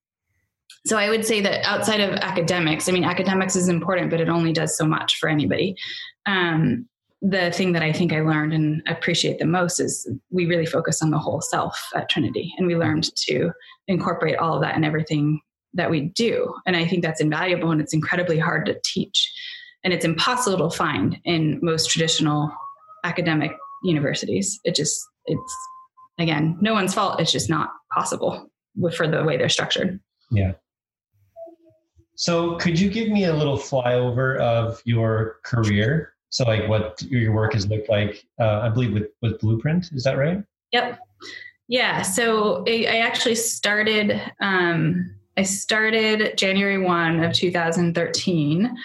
so 0.86 0.96
I 0.96 1.10
would 1.10 1.26
say 1.26 1.42
that 1.42 1.64
outside 1.66 2.00
of 2.00 2.14
academics, 2.14 2.88
I 2.88 2.92
mean, 2.92 3.04
academics 3.04 3.56
is 3.56 3.68
important, 3.68 4.10
but 4.10 4.20
it 4.20 4.30
only 4.30 4.54
does 4.54 4.74
so 4.74 4.86
much 4.86 5.18
for 5.18 5.28
anybody. 5.28 5.76
Um, 6.24 6.88
the 7.20 7.50
thing 7.50 7.72
that 7.72 7.82
I 7.82 7.92
think 7.92 8.12
I 8.12 8.20
learned 8.20 8.52
and 8.52 8.82
appreciate 8.86 9.38
the 9.38 9.46
most 9.46 9.80
is 9.80 10.08
we 10.30 10.46
really 10.46 10.66
focus 10.66 11.02
on 11.02 11.10
the 11.10 11.18
whole 11.18 11.40
self 11.40 11.88
at 11.94 12.08
Trinity, 12.08 12.54
and 12.58 12.66
we 12.66 12.76
learned 12.76 13.14
to 13.16 13.50
incorporate 13.88 14.36
all 14.36 14.54
of 14.54 14.62
that 14.62 14.76
in 14.76 14.84
everything 14.84 15.40
that 15.74 15.90
we 15.90 16.00
do. 16.00 16.54
And 16.66 16.76
I 16.76 16.86
think 16.86 17.02
that's 17.02 17.20
invaluable, 17.20 17.70
and 17.70 17.80
it's 17.80 17.92
incredibly 17.92 18.38
hard 18.38 18.66
to 18.66 18.78
teach, 18.84 19.32
and 19.82 19.92
it's 19.92 20.04
impossible 20.04 20.70
to 20.70 20.76
find 20.76 21.18
in 21.24 21.58
most 21.62 21.90
traditional 21.90 22.52
academic 23.04 23.52
universities. 23.82 24.60
It 24.64 24.74
just 24.74 25.04
it's 25.26 25.56
again 26.18 26.56
no 26.60 26.72
one's 26.72 26.94
fault. 26.94 27.20
It's 27.20 27.32
just 27.32 27.50
not 27.50 27.70
possible 27.92 28.48
for 28.94 29.08
the 29.08 29.24
way 29.24 29.36
they're 29.36 29.48
structured. 29.48 29.98
Yeah. 30.30 30.52
So, 32.14 32.56
could 32.56 32.78
you 32.78 32.90
give 32.90 33.08
me 33.08 33.24
a 33.24 33.34
little 33.34 33.56
flyover 33.56 34.38
of 34.38 34.82
your 34.84 35.36
career? 35.44 36.14
So, 36.30 36.44
like, 36.44 36.68
what 36.68 37.00
your 37.02 37.32
work 37.32 37.54
has 37.54 37.68
looked 37.68 37.88
like? 37.88 38.24
Uh, 38.38 38.60
I 38.60 38.68
believe 38.68 38.92
with 38.92 39.08
with 39.22 39.40
Blueprint. 39.40 39.90
Is 39.92 40.04
that 40.04 40.18
right? 40.18 40.42
Yep. 40.72 40.98
Yeah. 41.68 42.02
So, 42.02 42.64
I, 42.66 42.86
I 42.88 42.96
actually 42.98 43.34
started. 43.34 44.20
Um, 44.40 45.14
I 45.36 45.42
started 45.42 46.36
January 46.36 46.78
one 46.78 47.22
of 47.22 47.32
2013. 47.32 48.76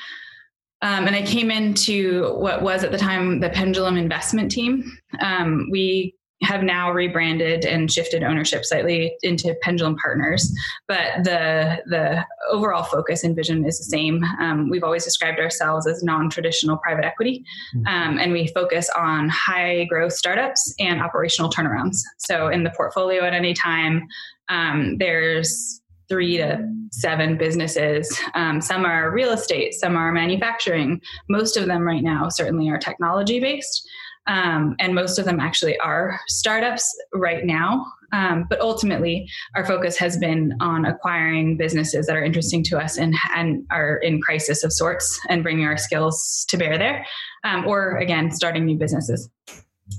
Um, 0.84 1.08
and 1.08 1.16
I 1.16 1.24
came 1.24 1.50
into 1.50 2.36
what 2.36 2.62
was 2.62 2.84
at 2.84 2.92
the 2.92 2.98
time 2.98 3.40
the 3.40 3.50
Pendulum 3.50 3.98
Investment 3.98 4.52
Team. 4.52 4.84
Um, 5.20 5.70
we 5.72 6.14
have 6.44 6.64
now 6.64 6.92
rebranded 6.92 7.66
and 7.66 7.92
shifted 7.92 8.24
ownership 8.24 8.66
slightly 8.66 9.16
into 9.24 9.56
Pendulum 9.62 9.96
Partners, 9.98 10.54
but 10.88 11.24
the 11.24 11.82
the 11.86 12.26
overall 12.52 12.84
focus 12.84 13.24
and 13.24 13.36
vision 13.36 13.66
is 13.66 13.78
the 13.78 13.86
same. 13.86 14.24
Um, 14.40 14.70
we've 14.70 14.84
always 14.84 15.04
described 15.04 15.40
ourselves 15.40 15.88
as 15.88 16.04
non-traditional 16.04 16.78
private 16.78 17.06
equity, 17.06 17.44
mm-hmm. 17.76 17.88
um, 17.88 18.20
and 18.20 18.32
we 18.32 18.48
focus 18.48 18.90
on 18.96 19.30
high 19.30 19.86
growth 19.86 20.14
startups 20.14 20.74
and 20.80 21.02
operational 21.02 21.50
turnarounds. 21.50 21.98
So 22.18 22.48
in 22.48 22.64
the 22.64 22.72
portfolio 22.72 23.24
at 23.24 23.34
any 23.34 23.54
time, 23.54 24.08
um, 24.50 24.98
there's 24.98 25.82
three 26.10 26.38
to 26.38 26.60
seven 26.92 27.38
businesses. 27.38 28.20
Um, 28.36 28.62
some 28.62 28.86
are 28.86 29.12
real 29.12 29.32
estate, 29.32 29.74
some 29.74 29.96
are 29.96 30.12
manufacturing. 30.12 31.02
Most 31.30 31.58
of 31.58 31.66
them 31.66 31.84
right 31.84 32.04
now 32.04 32.30
certainly 32.30 32.70
are 32.70 32.78
technology 32.78 33.40
based. 33.40 33.88
Um, 34.28 34.76
and 34.80 34.96
most 34.96 35.20
of 35.20 35.26
them 35.26 35.40
actually 35.40 35.78
are 35.80 36.20
startups 36.28 36.88
right 37.14 37.46
now. 37.46 37.86
Um, 38.14 38.46
but 38.48 38.62
ultimately, 38.62 39.28
our 39.56 39.66
focus 39.66 39.98
has 39.98 40.18
been 40.18 40.54
on 40.60 40.86
acquiring 40.86 41.58
businesses 41.58 42.06
that 42.06 42.16
are 42.16 42.24
interesting 42.24 42.64
to 42.66 42.78
us 42.78 42.98
and, 42.98 43.16
and 43.36 43.66
are 43.72 43.98
in 43.98 44.22
crisis 44.22 44.64
of 44.64 44.72
sorts 44.72 45.20
and 45.30 45.42
bringing 45.42 45.66
our 45.66 45.78
skills 45.78 46.46
to 46.50 46.58
bear 46.58 46.78
there, 46.78 47.06
um, 47.44 47.66
or 47.66 47.98
again, 47.98 48.30
starting 48.30 48.66
new 48.66 48.78
businesses. 48.78 49.30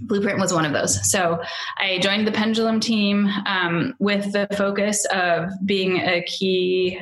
Blueprint 0.03 0.39
was 0.39 0.53
one 0.53 0.65
of 0.65 0.73
those. 0.73 1.11
So 1.11 1.41
I 1.79 1.99
joined 1.99 2.27
the 2.27 2.33
Pendulum 2.33 2.79
team 2.81 3.29
um, 3.47 3.95
with 3.99 4.33
the 4.33 4.49
focus 4.57 5.05
of 5.07 5.51
being 5.67 5.99
a 5.99 6.23
key, 6.23 7.01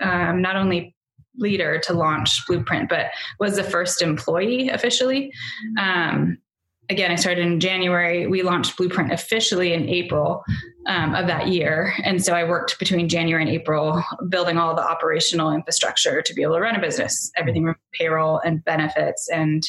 um, 0.00 0.42
not 0.42 0.56
only 0.56 0.94
leader 1.36 1.80
to 1.84 1.94
launch 1.94 2.46
Blueprint, 2.46 2.88
but 2.88 3.06
was 3.40 3.56
the 3.56 3.64
first 3.64 4.02
employee 4.02 4.68
officially. 4.68 5.32
Um, 5.78 6.38
again, 6.92 7.10
I 7.10 7.16
started 7.16 7.44
in 7.44 7.58
January. 7.58 8.26
We 8.26 8.42
launched 8.42 8.76
Blueprint 8.76 9.12
officially 9.12 9.72
in 9.72 9.88
April 9.88 10.44
um, 10.86 11.14
of 11.14 11.26
that 11.26 11.48
year. 11.48 11.94
And 12.04 12.22
so 12.22 12.34
I 12.34 12.44
worked 12.44 12.78
between 12.78 13.08
January 13.08 13.42
and 13.42 13.50
April 13.50 14.02
building 14.28 14.58
all 14.58 14.76
the 14.76 14.88
operational 14.88 15.50
infrastructure 15.52 16.22
to 16.22 16.34
be 16.34 16.42
able 16.42 16.54
to 16.54 16.60
run 16.60 16.76
a 16.76 16.80
business, 16.80 17.32
everything 17.36 17.64
from 17.64 17.76
payroll 17.92 18.40
and 18.44 18.64
benefits 18.64 19.28
and 19.28 19.62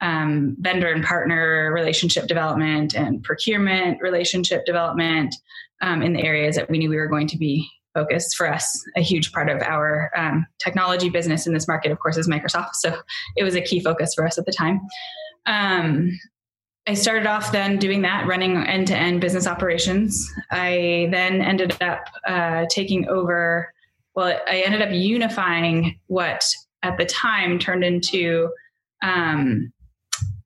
um, 0.00 0.56
vendor 0.60 0.92
and 0.92 1.04
partner 1.04 1.72
relationship 1.72 2.28
development 2.28 2.94
and 2.94 3.24
procurement 3.24 4.00
relationship 4.00 4.64
development 4.64 5.34
um, 5.80 6.02
in 6.02 6.12
the 6.12 6.22
areas 6.22 6.54
that 6.54 6.70
we 6.70 6.78
knew 6.78 6.90
we 6.90 6.96
were 6.96 7.08
going 7.08 7.26
to 7.28 7.38
be 7.38 7.68
focused 7.94 8.36
for 8.36 8.52
us. 8.52 8.80
A 8.96 9.00
huge 9.00 9.32
part 9.32 9.48
of 9.48 9.60
our 9.62 10.12
um, 10.16 10.46
technology 10.62 11.08
business 11.08 11.46
in 11.46 11.54
this 11.54 11.66
market, 11.66 11.90
of 11.90 11.98
course, 11.98 12.16
is 12.16 12.28
Microsoft. 12.28 12.74
So 12.74 12.96
it 13.36 13.42
was 13.42 13.56
a 13.56 13.62
key 13.62 13.80
focus 13.80 14.14
for 14.14 14.24
us 14.24 14.38
at 14.38 14.46
the 14.46 14.52
time. 14.52 14.80
I 16.88 16.94
started 16.94 17.26
off 17.26 17.52
then 17.52 17.76
doing 17.76 18.00
that, 18.02 18.26
running 18.26 18.56
end 18.66 18.86
to 18.86 18.96
end 18.96 19.20
business 19.20 19.46
operations. 19.46 20.26
I 20.50 21.08
then 21.10 21.42
ended 21.42 21.76
up 21.82 22.00
uh, 22.26 22.64
taking 22.70 23.06
over, 23.08 23.74
well, 24.14 24.40
I 24.48 24.62
ended 24.64 24.80
up 24.80 24.88
unifying 24.90 26.00
what 26.06 26.50
at 26.82 26.96
the 26.96 27.04
time 27.04 27.58
turned 27.58 27.84
into 27.84 28.48
um, 29.02 29.70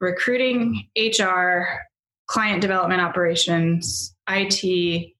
recruiting, 0.01 0.89
HR, 0.97 1.63
client 2.27 2.61
development 2.61 3.01
operations, 3.01 4.13
IT. 4.29 5.13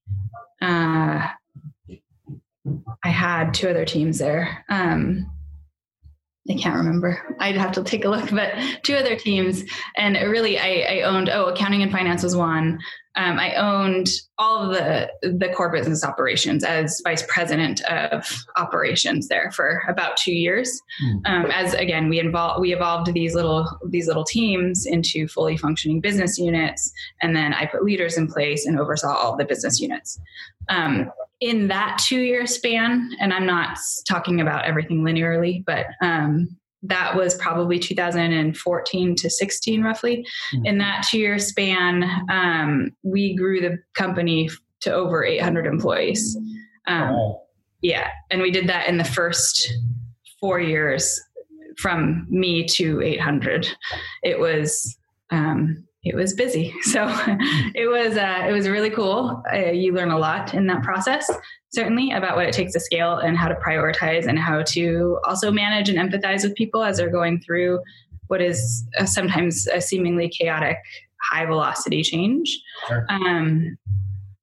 Uh, 0.61 1.29
I 3.01 3.09
had 3.09 3.53
two 3.53 3.69
other 3.69 3.85
teams 3.85 4.19
there. 4.19 4.65
Um, 4.67 5.31
I 6.49 6.55
can't 6.55 6.75
remember. 6.75 7.35
I'd 7.39 7.55
have 7.55 7.71
to 7.73 7.83
take 7.83 8.03
a 8.03 8.09
look, 8.09 8.29
but 8.31 8.53
two 8.83 8.95
other 8.95 9.15
teams. 9.15 9.63
And 9.95 10.15
really, 10.15 10.59
I, 10.59 10.99
I 10.99 11.01
owned, 11.01 11.29
oh, 11.29 11.45
accounting 11.45 11.83
and 11.83 11.91
finance 11.91 12.23
was 12.23 12.35
one 12.35 12.79
um, 13.15 13.37
I 13.39 13.53
owned 13.55 14.09
all 14.39 14.63
of 14.63 14.71
the 14.71 15.07
the 15.21 15.49
core 15.49 15.71
business 15.71 16.03
operations 16.03 16.63
as 16.63 16.99
vice 17.03 17.23
president 17.27 17.81
of 17.81 18.27
operations 18.55 19.27
there 19.27 19.51
for 19.51 19.83
about 19.87 20.17
two 20.17 20.33
years. 20.33 20.81
Mm. 21.03 21.21
Um, 21.25 21.51
as 21.51 21.75
again, 21.75 22.09
we 22.09 22.19
involved 22.19 22.59
we 22.59 22.73
evolved 22.73 23.13
these 23.13 23.35
little 23.35 23.67
these 23.87 24.07
little 24.07 24.23
teams 24.23 24.87
into 24.87 25.27
fully 25.27 25.57
functioning 25.57 26.01
business 26.01 26.39
units, 26.39 26.91
and 27.21 27.35
then 27.35 27.53
I 27.53 27.67
put 27.67 27.83
leaders 27.83 28.17
in 28.17 28.27
place 28.27 28.65
and 28.65 28.79
oversaw 28.79 29.13
all 29.13 29.37
the 29.37 29.45
business 29.45 29.79
units. 29.79 30.19
Um, 30.69 31.11
in 31.43 31.67
that 31.67 32.01
two 32.01 32.21
year 32.21 32.47
span, 32.47 33.11
and 33.19 33.33
I'm 33.33 33.45
not 33.45 33.77
talking 34.07 34.39
about 34.39 34.65
everything 34.65 35.03
linearly, 35.03 35.63
but 35.65 35.87
um, 36.01 36.47
that 36.83 37.15
was 37.15 37.35
probably 37.35 37.79
2014 37.79 39.15
to 39.15 39.29
16 39.29 39.83
roughly. 39.83 40.25
Mm-hmm. 40.53 40.65
in 40.65 40.77
that 40.79 41.05
two 41.09 41.19
year 41.19 41.39
span 41.39 42.03
um, 42.29 42.91
we 43.03 43.35
grew 43.35 43.59
the 43.59 43.79
company 43.93 44.49
to 44.81 44.93
over 44.93 45.23
800 45.23 45.65
employees. 45.65 46.37
Um, 46.87 47.35
yeah 47.81 48.09
and 48.31 48.41
we 48.41 48.51
did 48.51 48.67
that 48.67 48.87
in 48.87 48.97
the 48.97 49.03
first 49.03 49.73
four 50.39 50.59
years 50.59 51.21
from 51.77 52.25
me 52.29 52.65
to 52.65 53.01
800 53.01 53.67
it 54.23 54.39
was 54.39 54.97
um, 55.29 55.85
it 56.03 56.15
was 56.15 56.33
busy. 56.33 56.73
So 56.83 57.07
it 57.73 57.87
was 57.89 58.17
uh, 58.17 58.45
it 58.47 58.51
was 58.51 58.69
really 58.69 58.89
cool. 58.89 59.41
Uh, 59.51 59.71
you 59.71 59.93
learn 59.93 60.11
a 60.11 60.17
lot 60.17 60.53
in 60.53 60.67
that 60.67 60.83
process, 60.83 61.31
certainly 61.71 62.11
about 62.11 62.35
what 62.35 62.45
it 62.45 62.53
takes 62.53 62.73
to 62.73 62.79
scale 62.79 63.17
and 63.17 63.37
how 63.37 63.47
to 63.47 63.55
prioritize 63.55 64.27
and 64.27 64.37
how 64.37 64.61
to 64.63 65.17
also 65.25 65.51
manage 65.51 65.89
and 65.89 65.97
empathize 65.97 66.43
with 66.43 66.53
people 66.55 66.83
as 66.83 66.97
they're 66.97 67.09
going 67.09 67.41
through 67.41 67.79
what 68.27 68.41
is 68.41 68.85
a, 68.97 69.07
sometimes 69.07 69.67
a 69.67 69.81
seemingly 69.81 70.29
chaotic, 70.29 70.77
high 71.21 71.45
velocity 71.45 72.03
change. 72.03 72.61
Sure. 72.87 73.05
Um, 73.09 73.77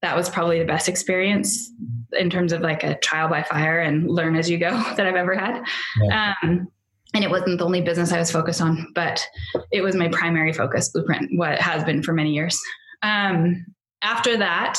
that 0.02 0.16
was 0.16 0.28
probably 0.28 0.58
the 0.58 0.64
best 0.64 0.88
experience 0.88 1.70
in 2.12 2.30
terms 2.30 2.52
of 2.52 2.62
like 2.62 2.82
a 2.82 2.98
trial 2.98 3.28
by 3.28 3.42
fire 3.42 3.80
and 3.80 4.10
learn 4.10 4.34
as 4.34 4.48
you 4.50 4.58
go 4.58 4.70
that 4.96 5.06
I've 5.06 5.14
ever 5.14 5.34
had. 5.34 5.62
Yeah. 6.02 6.34
Um, 6.42 6.68
and 7.14 7.24
it 7.24 7.30
wasn't 7.30 7.58
the 7.58 7.64
only 7.64 7.80
business 7.80 8.12
I 8.12 8.18
was 8.18 8.30
focused 8.30 8.60
on, 8.60 8.86
but 8.94 9.24
it 9.72 9.82
was 9.82 9.96
my 9.96 10.08
primary 10.08 10.52
focus, 10.52 10.90
Blueprint, 10.90 11.30
what 11.36 11.58
has 11.58 11.84
been 11.84 12.02
for 12.02 12.12
many 12.12 12.32
years. 12.32 12.60
Um, 13.02 13.66
after 14.02 14.36
that, 14.36 14.78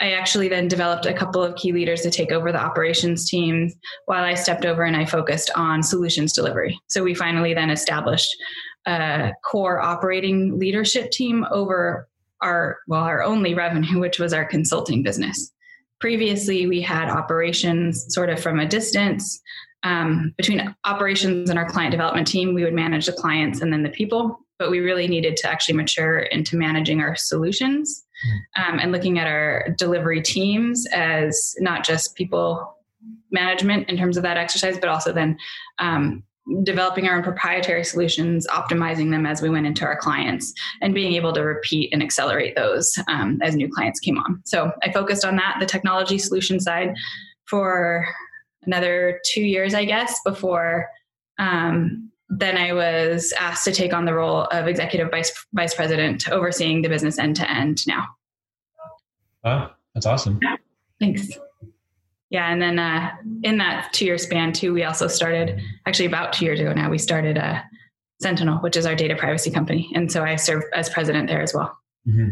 I 0.00 0.12
actually 0.12 0.48
then 0.48 0.68
developed 0.68 1.06
a 1.06 1.14
couple 1.14 1.42
of 1.42 1.54
key 1.56 1.72
leaders 1.72 2.02
to 2.02 2.10
take 2.10 2.32
over 2.32 2.52
the 2.52 2.60
operations 2.60 3.28
team 3.28 3.72
while 4.06 4.24
I 4.24 4.34
stepped 4.34 4.64
over 4.64 4.82
and 4.82 4.96
I 4.96 5.04
focused 5.04 5.50
on 5.56 5.82
solutions 5.82 6.32
delivery. 6.32 6.78
So 6.88 7.02
we 7.02 7.14
finally 7.14 7.54
then 7.54 7.70
established 7.70 8.34
a 8.86 9.32
core 9.44 9.80
operating 9.80 10.58
leadership 10.58 11.10
team 11.10 11.46
over 11.50 12.08
our, 12.42 12.78
well, 12.88 13.02
our 13.02 13.22
only 13.22 13.54
revenue, 13.54 13.98
which 14.00 14.18
was 14.18 14.32
our 14.32 14.44
consulting 14.44 15.02
business. 15.02 15.52
Previously, 15.98 16.66
we 16.66 16.82
had 16.82 17.08
operations 17.08 18.12
sort 18.12 18.28
of 18.28 18.38
from 18.38 18.60
a 18.60 18.68
distance, 18.68 19.40
um, 19.86 20.34
between 20.36 20.74
operations 20.84 21.48
and 21.48 21.58
our 21.58 21.68
client 21.68 21.92
development 21.92 22.26
team, 22.26 22.54
we 22.54 22.64
would 22.64 22.74
manage 22.74 23.06
the 23.06 23.12
clients 23.12 23.60
and 23.60 23.72
then 23.72 23.84
the 23.84 23.88
people, 23.88 24.40
but 24.58 24.68
we 24.68 24.80
really 24.80 25.06
needed 25.06 25.36
to 25.36 25.48
actually 25.48 25.76
mature 25.76 26.18
into 26.18 26.56
managing 26.56 27.00
our 27.00 27.14
solutions 27.14 28.04
hmm. 28.24 28.62
um, 28.62 28.78
and 28.80 28.90
looking 28.90 29.20
at 29.20 29.28
our 29.28 29.68
delivery 29.78 30.20
teams 30.20 30.86
as 30.92 31.54
not 31.60 31.84
just 31.84 32.16
people 32.16 32.76
management 33.30 33.88
in 33.88 33.96
terms 33.96 34.16
of 34.16 34.24
that 34.24 34.36
exercise, 34.36 34.76
but 34.76 34.88
also 34.88 35.12
then 35.12 35.38
um, 35.78 36.24
developing 36.64 37.06
our 37.06 37.16
own 37.16 37.22
proprietary 37.22 37.84
solutions, 37.84 38.44
optimizing 38.48 39.12
them 39.12 39.24
as 39.24 39.40
we 39.40 39.50
went 39.50 39.66
into 39.66 39.84
our 39.84 39.96
clients, 39.96 40.52
and 40.82 40.94
being 40.94 41.12
able 41.12 41.32
to 41.32 41.42
repeat 41.42 41.92
and 41.92 42.02
accelerate 42.02 42.56
those 42.56 42.92
um, 43.06 43.38
as 43.40 43.54
new 43.54 43.68
clients 43.72 44.00
came 44.00 44.18
on. 44.18 44.42
So 44.46 44.72
I 44.82 44.90
focused 44.92 45.24
on 45.24 45.36
that, 45.36 45.58
the 45.60 45.66
technology 45.66 46.18
solution 46.18 46.58
side, 46.58 46.92
for 47.48 48.08
another 48.66 49.20
two 49.24 49.42
years, 49.42 49.74
I 49.74 49.84
guess, 49.84 50.20
before 50.24 50.88
um, 51.38 52.10
then 52.28 52.56
I 52.56 52.72
was 52.72 53.32
asked 53.38 53.64
to 53.64 53.72
take 53.72 53.92
on 53.92 54.04
the 54.04 54.14
role 54.14 54.44
of 54.44 54.66
executive 54.66 55.10
vice 55.10 55.32
vice 55.52 55.74
president, 55.74 56.28
overseeing 56.28 56.82
the 56.82 56.88
business 56.88 57.18
end 57.18 57.36
to 57.36 57.50
end. 57.50 57.86
Now, 57.86 58.06
wow, 59.44 59.70
that's 59.94 60.06
awesome. 60.06 60.40
Yeah, 60.42 60.56
Thanks. 60.98 61.28
Yeah, 62.30 62.50
and 62.50 62.60
then 62.60 62.78
uh, 62.78 63.12
in 63.44 63.58
that 63.58 63.92
two 63.92 64.04
year 64.04 64.18
span 64.18 64.52
too, 64.52 64.72
we 64.72 64.82
also 64.82 65.06
started 65.06 65.60
actually 65.86 66.06
about 66.06 66.32
two 66.32 66.44
years 66.44 66.58
ago 66.58 66.72
now. 66.72 66.90
We 66.90 66.98
started 66.98 67.38
uh, 67.38 67.62
Sentinel, 68.20 68.58
which 68.58 68.76
is 68.76 68.86
our 68.86 68.96
data 68.96 69.14
privacy 69.14 69.50
company, 69.50 69.90
and 69.94 70.10
so 70.10 70.24
I 70.24 70.34
serve 70.36 70.64
as 70.74 70.88
president 70.90 71.28
there 71.28 71.42
as 71.42 71.54
well. 71.54 71.76
Mm-hmm. 72.08 72.30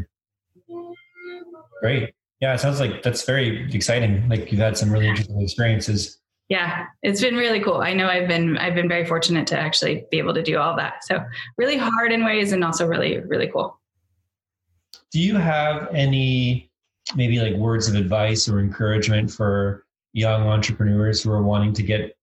Great. 1.80 2.14
Yeah, 2.40 2.54
it 2.54 2.58
sounds 2.58 2.80
like 2.80 3.04
that's 3.04 3.24
very 3.24 3.72
exciting. 3.72 4.28
Like 4.28 4.50
you've 4.50 4.60
had 4.60 4.76
some 4.76 4.90
really 4.90 5.06
interesting 5.06 5.40
experiences 5.40 6.18
yeah 6.48 6.86
it's 7.02 7.20
been 7.20 7.36
really 7.36 7.60
cool. 7.60 7.78
I 7.78 7.94
know 7.94 8.08
i've 8.08 8.28
been 8.28 8.58
i've 8.58 8.74
been 8.74 8.88
very 8.88 9.06
fortunate 9.06 9.46
to 9.48 9.58
actually 9.58 10.04
be 10.10 10.18
able 10.18 10.34
to 10.34 10.42
do 10.42 10.58
all 10.58 10.76
that. 10.76 11.04
So 11.04 11.24
really 11.56 11.76
hard 11.76 12.12
in 12.12 12.24
ways 12.24 12.52
and 12.52 12.64
also 12.64 12.86
really 12.86 13.18
really 13.20 13.48
cool. 13.48 13.78
Do 15.10 15.20
you 15.20 15.36
have 15.36 15.88
any 15.92 16.70
maybe 17.14 17.38
like 17.38 17.54
words 17.54 17.88
of 17.88 17.94
advice 17.94 18.48
or 18.48 18.60
encouragement 18.60 19.30
for 19.30 19.84
young 20.12 20.46
entrepreneurs 20.46 21.22
who 21.22 21.30
are 21.30 21.42
wanting 21.42 21.72
to 21.74 21.82
get 21.82 22.16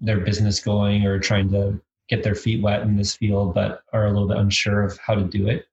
their 0.00 0.20
business 0.20 0.60
going 0.60 1.04
or 1.06 1.18
trying 1.18 1.50
to 1.50 1.80
get 2.08 2.22
their 2.22 2.34
feet 2.34 2.62
wet 2.62 2.82
in 2.82 2.96
this 2.96 3.16
field 3.16 3.54
but 3.54 3.82
are 3.92 4.06
a 4.06 4.12
little 4.12 4.28
bit 4.28 4.38
unsure 4.38 4.82
of 4.82 4.98
how 4.98 5.14
to 5.14 5.24
do 5.24 5.48
it? 5.48 5.66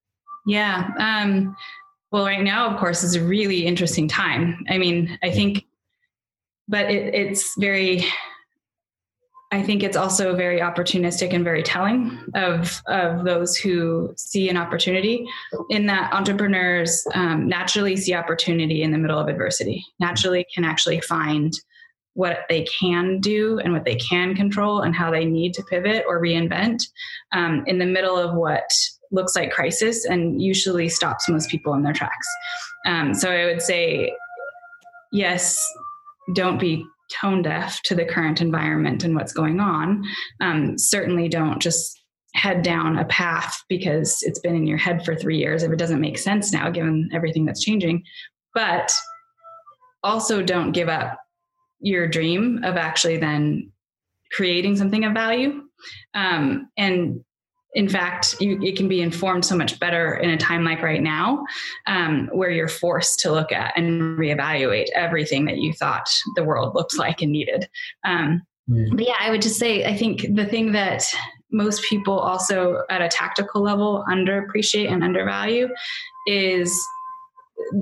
Yeah 0.46 0.90
um, 1.00 1.56
well 2.12 2.26
right 2.26 2.44
now 2.44 2.70
of 2.70 2.80
course 2.80 3.04
is 3.04 3.16
a 3.16 3.24
really 3.24 3.66
interesting 3.66 4.08
time. 4.08 4.64
I 4.70 4.78
mean 4.78 5.18
i 5.24 5.32
think 5.32 5.66
but 6.68 6.90
it, 6.92 7.14
it's 7.14 7.54
very 7.60 8.06
I 9.52 9.62
think 9.64 9.84
it's 9.84 9.96
also 9.96 10.36
very 10.36 10.60
opportunistic 10.60 11.32
and 11.32 11.44
very 11.44 11.64
telling 11.64 12.20
of 12.34 12.82
of 12.88 13.24
those 13.24 13.56
who 13.56 14.14
see 14.18 14.50
an 14.50 14.58
opportunity. 14.58 15.26
In 15.70 15.86
that 15.86 16.12
entrepreneurs 16.14 17.06
um, 17.14 17.48
naturally 17.48 17.96
see 17.96 18.14
opportunity 18.14 18.82
in 18.82 18.92
the 18.92 18.98
middle 18.98 19.20
of 19.20 19.28
adversity. 19.28 19.86
Naturally, 20.00 20.46
can 20.54 20.66
actually 20.66 21.00
find 21.00 21.54
what 22.16 22.40
they 22.50 22.64
can 22.64 23.20
do 23.20 23.60
and 23.60 23.72
what 23.72 23.86
they 23.86 23.96
can 23.96 24.36
control 24.36 24.82
and 24.82 24.96
how 24.96 25.12
they 25.12 25.26
need 25.26 25.54
to 25.54 25.64
pivot 25.64 26.04
or 26.08 26.20
reinvent 26.20 26.82
um, 27.34 27.64
in 27.68 27.78
the 27.78 27.86
middle 27.86 28.18
of 28.18 28.34
what 28.34 28.70
looks 29.12 29.36
like 29.36 29.52
crisis 29.52 30.06
and 30.06 30.42
usually 30.42 30.90
stops 30.90 31.30
most 31.30 31.50
people 31.50 31.74
in 31.74 31.84
their 31.84 31.94
tracks. 31.94 32.28
Um, 32.86 33.14
so 33.14 33.30
I 33.30 33.46
would 33.46 33.62
say, 33.62 34.14
yes, 35.12 35.58
don't 36.34 36.60
be 36.60 36.86
tone 37.12 37.42
deaf 37.42 37.82
to 37.84 37.96
the 37.96 38.06
current 38.06 38.42
environment 38.42 39.04
and 39.04 39.16
what's 39.16 39.34
going 39.34 39.60
on. 39.60 40.04
Um, 40.42 40.78
certainly 40.78 41.30
don't 41.30 41.62
just 41.62 42.02
head 42.34 42.64
down 42.64 42.98
a 42.98 43.06
path 43.06 43.56
because 43.70 44.20
it's 44.22 44.40
been 44.40 44.56
in 44.56 44.68
your 44.68 44.78
head 44.78 45.06
for 45.06 45.16
three 45.16 45.38
years 45.38 45.64
if 45.64 45.72
it 45.72 45.80
doesn't 45.80 46.02
make 46.02 46.18
sense 46.18 46.52
now 46.52 46.70
given 46.70 47.10
everything 47.14 47.46
that's 47.46 47.64
changing. 47.64 48.04
But 48.54 48.92
also 50.04 50.42
don't 50.42 50.72
give 50.72 50.90
up 50.90 51.18
your 51.80 52.08
dream 52.08 52.64
of 52.64 52.78
actually 52.78 53.18
then 53.18 53.72
creating 54.32 54.76
something 54.76 55.06
of 55.06 55.14
value. 55.14 55.62
Um, 56.14 56.70
and 56.78 57.24
in 57.76 57.90
fact, 57.90 58.36
you, 58.40 58.60
it 58.64 58.78
can 58.78 58.88
be 58.88 59.02
informed 59.02 59.44
so 59.44 59.56
much 59.56 59.80
better 59.80 60.16
in 60.16 60.30
a 60.30 60.38
time 60.38 60.64
like 60.64 60.82
right 60.82 61.04
now, 61.04 61.44
um, 61.88 62.30
where 62.32 62.50
you're 62.50 62.70
forced 62.70 63.20
to 63.20 63.32
look 63.32 63.52
at 63.52 63.74
and 63.76 64.18
reevaluate 64.18 64.88
everything 64.96 65.44
that 65.46 65.58
you 65.58 65.74
thought 65.74 66.08
the 66.36 66.44
world 66.44 66.74
looked 66.74 66.98
like 66.98 67.22
and 67.22 67.34
needed. 67.34 67.68
Um, 68.06 68.42
mm. 68.70 68.96
But 68.96 69.06
yeah, 69.06 69.18
I 69.20 69.30
would 69.30 69.42
just 69.42 69.60
say 69.60 69.84
I 69.84 69.96
think 69.96 70.26
the 70.36 70.46
thing 70.46 70.72
that 70.72 71.04
most 71.52 71.84
people 71.84 72.18
also 72.18 72.84
at 72.90 73.02
a 73.02 73.10
tactical 73.10 73.62
level 73.62 74.06
underappreciate 74.10 74.90
and 74.90 75.04
undervalue 75.04 75.68
is 76.28 76.74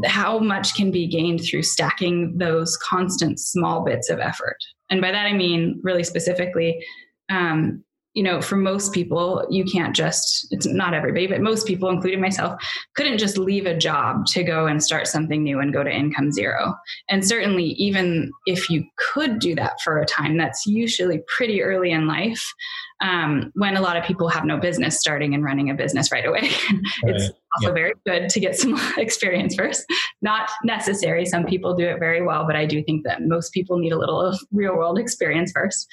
how 0.05 0.39
much 0.39 0.75
can 0.75 0.91
be 0.91 1.07
gained 1.07 1.43
through 1.43 1.63
stacking 1.63 2.37
those 2.37 2.77
constant 2.77 3.39
small 3.39 3.83
bits 3.83 4.09
of 4.09 4.19
effort. 4.19 4.57
And 4.89 5.01
by 5.01 5.11
that 5.11 5.25
I 5.25 5.33
mean 5.33 5.79
really 5.83 6.03
specifically 6.03 6.83
um, 7.29 7.83
you 8.13 8.21
know, 8.21 8.41
for 8.41 8.55
most 8.55 8.93
people, 8.93 9.45
you 9.49 9.65
can't 9.65 9.95
just, 9.95 10.47
it's 10.51 10.67
not 10.67 10.93
everybody, 10.93 11.27
but 11.27 11.41
most 11.41 11.65
people, 11.65 11.89
including 11.89 12.21
myself, 12.21 12.61
couldn't 12.95 13.17
just 13.17 13.37
leave 13.37 13.65
a 13.65 13.75
job 13.75 14.25
to 14.27 14.43
go 14.43 14.67
and 14.67 14.83
start 14.83 15.07
something 15.07 15.43
new 15.43 15.59
and 15.59 15.73
go 15.73 15.83
to 15.83 15.89
income 15.89 16.31
zero. 16.31 16.75
And 17.09 17.25
certainly, 17.25 17.63
even 17.63 18.31
if 18.45 18.69
you 18.69 18.85
could 18.97 19.39
do 19.39 19.55
that 19.55 19.81
for 19.83 19.99
a 19.99 20.05
time, 20.05 20.37
that's 20.37 20.65
usually 20.65 21.21
pretty 21.35 21.63
early 21.63 21.91
in 21.91 22.07
life 22.07 22.53
um, 23.01 23.51
when 23.55 23.75
a 23.75 23.81
lot 23.81 23.97
of 23.97 24.03
people 24.03 24.29
have 24.29 24.45
no 24.45 24.57
business 24.57 24.99
starting 24.99 25.33
and 25.33 25.43
running 25.43 25.69
a 25.69 25.73
business 25.73 26.11
right 26.11 26.25
away. 26.25 26.49
Right. 27.03 27.15
it's 27.15 27.31
also 27.55 27.69
yeah. 27.69 27.73
very 27.73 27.93
good 28.05 28.29
to 28.29 28.39
get 28.39 28.55
some 28.55 28.79
experience 28.97 29.55
first. 29.55 29.85
Not 30.21 30.49
necessary. 30.63 31.25
Some 31.25 31.43
people 31.45 31.75
do 31.75 31.85
it 31.85 31.99
very 31.99 32.21
well, 32.21 32.45
but 32.45 32.55
I 32.55 32.65
do 32.65 32.83
think 32.83 33.03
that 33.05 33.21
most 33.23 33.51
people 33.51 33.77
need 33.77 33.91
a 33.91 33.97
little 33.97 34.37
real 34.51 34.75
world 34.75 34.99
experience 34.99 35.51
first. 35.53 35.87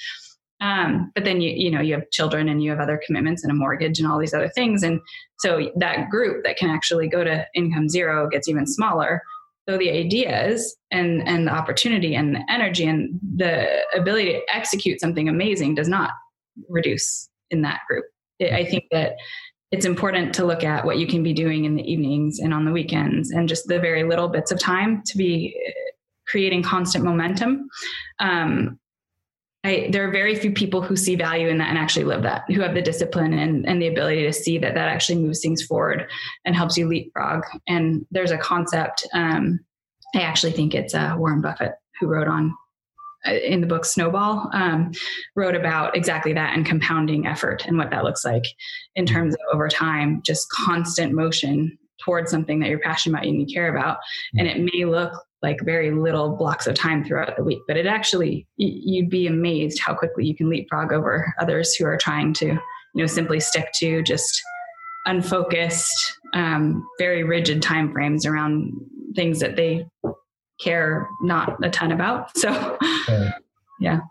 Um, 0.61 1.11
but 1.15 1.25
then 1.25 1.41
you 1.41 1.51
you 1.51 1.71
know 1.71 1.81
you 1.81 1.95
have 1.95 2.09
children 2.11 2.47
and 2.47 2.63
you 2.63 2.69
have 2.69 2.79
other 2.79 3.01
commitments 3.05 3.43
and 3.43 3.51
a 3.51 3.55
mortgage 3.55 3.99
and 3.99 4.07
all 4.07 4.19
these 4.19 4.33
other 4.33 4.49
things, 4.49 4.83
and 4.83 5.01
so 5.39 5.71
that 5.75 6.09
group 6.09 6.43
that 6.43 6.57
can 6.57 6.69
actually 6.69 7.07
go 7.07 7.23
to 7.23 7.45
income 7.55 7.89
zero 7.89 8.29
gets 8.29 8.47
even 8.47 8.67
smaller. 8.67 9.21
So 9.67 9.77
the 9.77 9.89
ideas 9.89 10.75
and 10.91 11.27
and 11.27 11.47
the 11.47 11.51
opportunity 11.51 12.15
and 12.15 12.35
the 12.35 12.43
energy 12.49 12.85
and 12.85 13.19
the 13.35 13.67
ability 13.95 14.33
to 14.33 14.41
execute 14.53 14.99
something 14.99 15.27
amazing 15.27 15.75
does 15.75 15.87
not 15.87 16.11
reduce 16.69 17.29
in 17.49 17.61
that 17.63 17.81
group. 17.87 18.05
It, 18.39 18.53
I 18.53 18.65
think 18.65 18.85
that 18.91 19.15
it's 19.71 19.85
important 19.85 20.33
to 20.35 20.45
look 20.45 20.63
at 20.63 20.85
what 20.85 20.97
you 20.97 21.07
can 21.07 21.23
be 21.23 21.33
doing 21.33 21.65
in 21.65 21.75
the 21.75 21.83
evenings 21.83 22.39
and 22.39 22.53
on 22.53 22.65
the 22.65 22.71
weekends 22.71 23.31
and 23.31 23.47
just 23.47 23.67
the 23.67 23.79
very 23.79 24.03
little 24.03 24.27
bits 24.27 24.51
of 24.51 24.59
time 24.59 25.01
to 25.05 25.17
be 25.17 25.55
creating 26.27 26.61
constant 26.61 27.05
momentum. 27.05 27.67
Um, 28.19 28.79
I, 29.63 29.89
there 29.91 30.07
are 30.07 30.11
very 30.11 30.35
few 30.35 30.51
people 30.51 30.81
who 30.81 30.95
see 30.95 31.15
value 31.15 31.47
in 31.47 31.59
that 31.59 31.69
and 31.69 31.77
actually 31.77 32.05
live 32.05 32.23
that, 32.23 32.45
who 32.47 32.61
have 32.61 32.73
the 32.73 32.81
discipline 32.81 33.33
and, 33.33 33.67
and 33.67 33.79
the 33.81 33.87
ability 33.87 34.23
to 34.23 34.33
see 34.33 34.57
that 34.57 34.73
that 34.73 34.87
actually 34.87 35.21
moves 35.21 35.39
things 35.39 35.61
forward 35.63 36.09
and 36.45 36.55
helps 36.55 36.77
you 36.77 36.87
leapfrog. 36.87 37.43
And 37.67 38.05
there's 38.09 38.31
a 38.31 38.37
concept, 38.37 39.07
um, 39.13 39.59
I 40.15 40.21
actually 40.21 40.53
think 40.53 40.73
it's 40.73 40.95
uh, 40.95 41.15
Warren 41.15 41.41
Buffett 41.41 41.73
who 41.99 42.07
wrote 42.07 42.27
on 42.27 42.55
uh, 43.27 43.33
in 43.33 43.61
the 43.61 43.67
book 43.67 43.85
Snowball, 43.85 44.49
um, 44.51 44.91
wrote 45.35 45.55
about 45.55 45.95
exactly 45.95 46.33
that 46.33 46.55
and 46.55 46.65
compounding 46.65 47.27
effort 47.27 47.67
and 47.67 47.77
what 47.77 47.91
that 47.91 48.03
looks 48.03 48.25
like 48.25 48.43
in 48.95 49.05
terms 49.05 49.35
of 49.35 49.39
over 49.53 49.69
time, 49.69 50.23
just 50.25 50.49
constant 50.49 51.13
motion 51.13 51.77
towards 52.03 52.31
something 52.31 52.59
that 52.59 52.69
you're 52.69 52.79
passionate 52.79 53.19
about 53.19 53.27
and 53.27 53.39
you 53.39 53.53
care 53.53 53.75
about. 53.75 53.99
And 54.39 54.47
it 54.47 54.59
may 54.59 54.85
look 54.85 55.13
like 55.41 55.57
very 55.63 55.91
little 55.91 56.35
blocks 56.35 56.67
of 56.67 56.75
time 56.75 57.03
throughout 57.03 57.35
the 57.35 57.43
week. 57.43 57.59
But 57.67 57.77
it 57.77 57.87
actually, 57.87 58.47
you'd 58.57 59.09
be 59.09 59.27
amazed 59.27 59.79
how 59.79 59.93
quickly 59.93 60.25
you 60.25 60.35
can 60.35 60.49
leapfrog 60.49 60.93
over 60.93 61.33
others 61.39 61.73
who 61.73 61.85
are 61.85 61.97
trying 61.97 62.33
to, 62.35 62.45
you 62.45 62.59
know, 62.95 63.07
simply 63.07 63.39
stick 63.39 63.71
to 63.75 64.03
just 64.03 64.41
unfocused, 65.05 66.19
um, 66.33 66.87
very 66.99 67.23
rigid 67.23 67.61
time 67.61 67.91
frames 67.91 68.25
around 68.25 68.71
things 69.15 69.39
that 69.39 69.55
they 69.55 69.85
care 70.59 71.07
not 71.21 71.63
a 71.63 71.69
ton 71.69 71.91
about. 71.91 72.31
So, 72.37 72.77
yeah. 73.79 74.01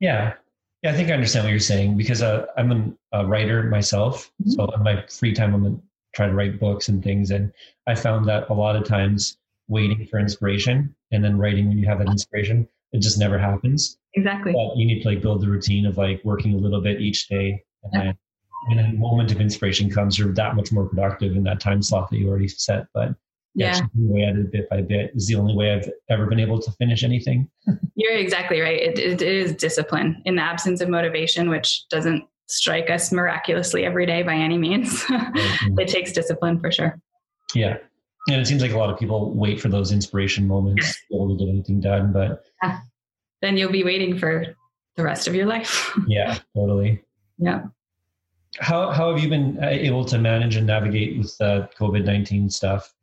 Yeah. 0.00 0.34
Yeah, 0.82 0.90
I 0.90 0.92
think 0.92 1.08
I 1.08 1.14
understand 1.14 1.44
what 1.44 1.50
you're 1.50 1.60
saying 1.60 1.96
because 1.96 2.20
uh, 2.20 2.44
I'm 2.58 2.98
a 3.12 3.26
writer 3.26 3.62
myself. 3.64 4.30
Mm-hmm. 4.42 4.50
So 4.50 4.70
in 4.72 4.82
my 4.82 5.02
free 5.08 5.32
time, 5.32 5.54
I'm 5.54 5.82
trying 6.14 6.28
to 6.28 6.34
write 6.34 6.60
books 6.60 6.88
and 6.88 7.02
things. 7.02 7.30
And 7.30 7.50
I 7.86 7.94
found 7.94 8.28
that 8.28 8.50
a 8.50 8.52
lot 8.54 8.76
of 8.76 8.84
times 8.84 9.38
waiting 9.68 10.06
for 10.06 10.18
inspiration 10.18 10.94
and 11.12 11.24
then 11.24 11.38
writing 11.38 11.68
when 11.68 11.78
you 11.78 11.86
have 11.86 11.98
that 11.98 12.08
inspiration 12.08 12.68
it 12.92 13.00
just 13.00 13.18
never 13.18 13.38
happens 13.38 13.98
exactly 14.14 14.52
but 14.52 14.76
you 14.76 14.86
need 14.86 15.02
to 15.02 15.08
like 15.08 15.22
build 15.22 15.40
the 15.40 15.48
routine 15.48 15.86
of 15.86 15.96
like 15.96 16.20
working 16.24 16.54
a 16.54 16.56
little 16.56 16.80
bit 16.80 17.00
each 17.00 17.28
day 17.28 17.62
and 17.84 17.92
then 17.92 18.18
when 18.68 18.78
a 18.78 18.92
moment 18.94 19.30
of 19.32 19.40
inspiration 19.40 19.90
comes 19.90 20.18
you're 20.18 20.32
that 20.32 20.54
much 20.54 20.72
more 20.72 20.88
productive 20.88 21.36
in 21.36 21.42
that 21.42 21.60
time 21.60 21.82
slot 21.82 22.10
that 22.10 22.18
you 22.18 22.28
already 22.28 22.48
set 22.48 22.86
but 22.94 23.14
yeah, 23.54 23.80
way 23.94 24.24
at 24.24 24.36
it 24.36 24.50
bit 24.50 24.68
by 24.68 24.82
bit 24.82 25.12
is 25.14 25.28
the 25.28 25.36
only 25.36 25.54
way 25.54 25.72
I've 25.72 25.88
ever 26.10 26.26
been 26.26 26.40
able 26.40 26.58
to 26.60 26.70
finish 26.72 27.04
anything. 27.04 27.48
You're 27.94 28.16
exactly 28.16 28.60
right. 28.60 28.80
It, 28.80 28.98
it 28.98 29.22
is 29.22 29.54
discipline 29.54 30.20
in 30.24 30.34
the 30.34 30.42
absence 30.42 30.80
of 30.80 30.88
motivation, 30.88 31.48
which 31.48 31.88
doesn't 31.88 32.24
strike 32.46 32.90
us 32.90 33.12
miraculously 33.12 33.84
every 33.84 34.06
day 34.06 34.22
by 34.22 34.34
any 34.34 34.58
means. 34.58 35.04
It 35.78 35.88
takes 35.88 36.12
discipline 36.12 36.60
for 36.60 36.70
sure. 36.70 37.00
Yeah. 37.54 37.78
And 38.28 38.40
it 38.40 38.46
seems 38.46 38.62
like 38.62 38.72
a 38.72 38.78
lot 38.78 38.90
of 38.90 38.98
people 38.98 39.34
wait 39.34 39.60
for 39.60 39.68
those 39.68 39.92
inspiration 39.92 40.48
moments 40.48 40.94
to 40.94 41.00
be 41.10 41.16
able 41.16 41.36
to 41.36 41.44
get 41.44 41.50
anything 41.50 41.80
done, 41.80 42.12
but 42.12 42.44
yeah. 42.62 42.80
then 43.42 43.56
you'll 43.56 43.70
be 43.70 43.84
waiting 43.84 44.18
for 44.18 44.56
the 44.96 45.02
rest 45.02 45.28
of 45.28 45.34
your 45.34 45.46
life. 45.46 45.92
yeah, 46.06 46.38
totally. 46.54 47.02
Yeah. 47.38 47.64
How 48.60 48.90
how 48.90 49.12
have 49.12 49.22
you 49.22 49.28
been 49.28 49.58
uh, 49.62 49.66
able 49.68 50.04
to 50.04 50.18
manage 50.18 50.56
and 50.56 50.66
navigate 50.66 51.18
with 51.18 51.36
the 51.38 51.68
COVID 51.78 52.04
nineteen 52.04 52.48
stuff? 52.48 52.94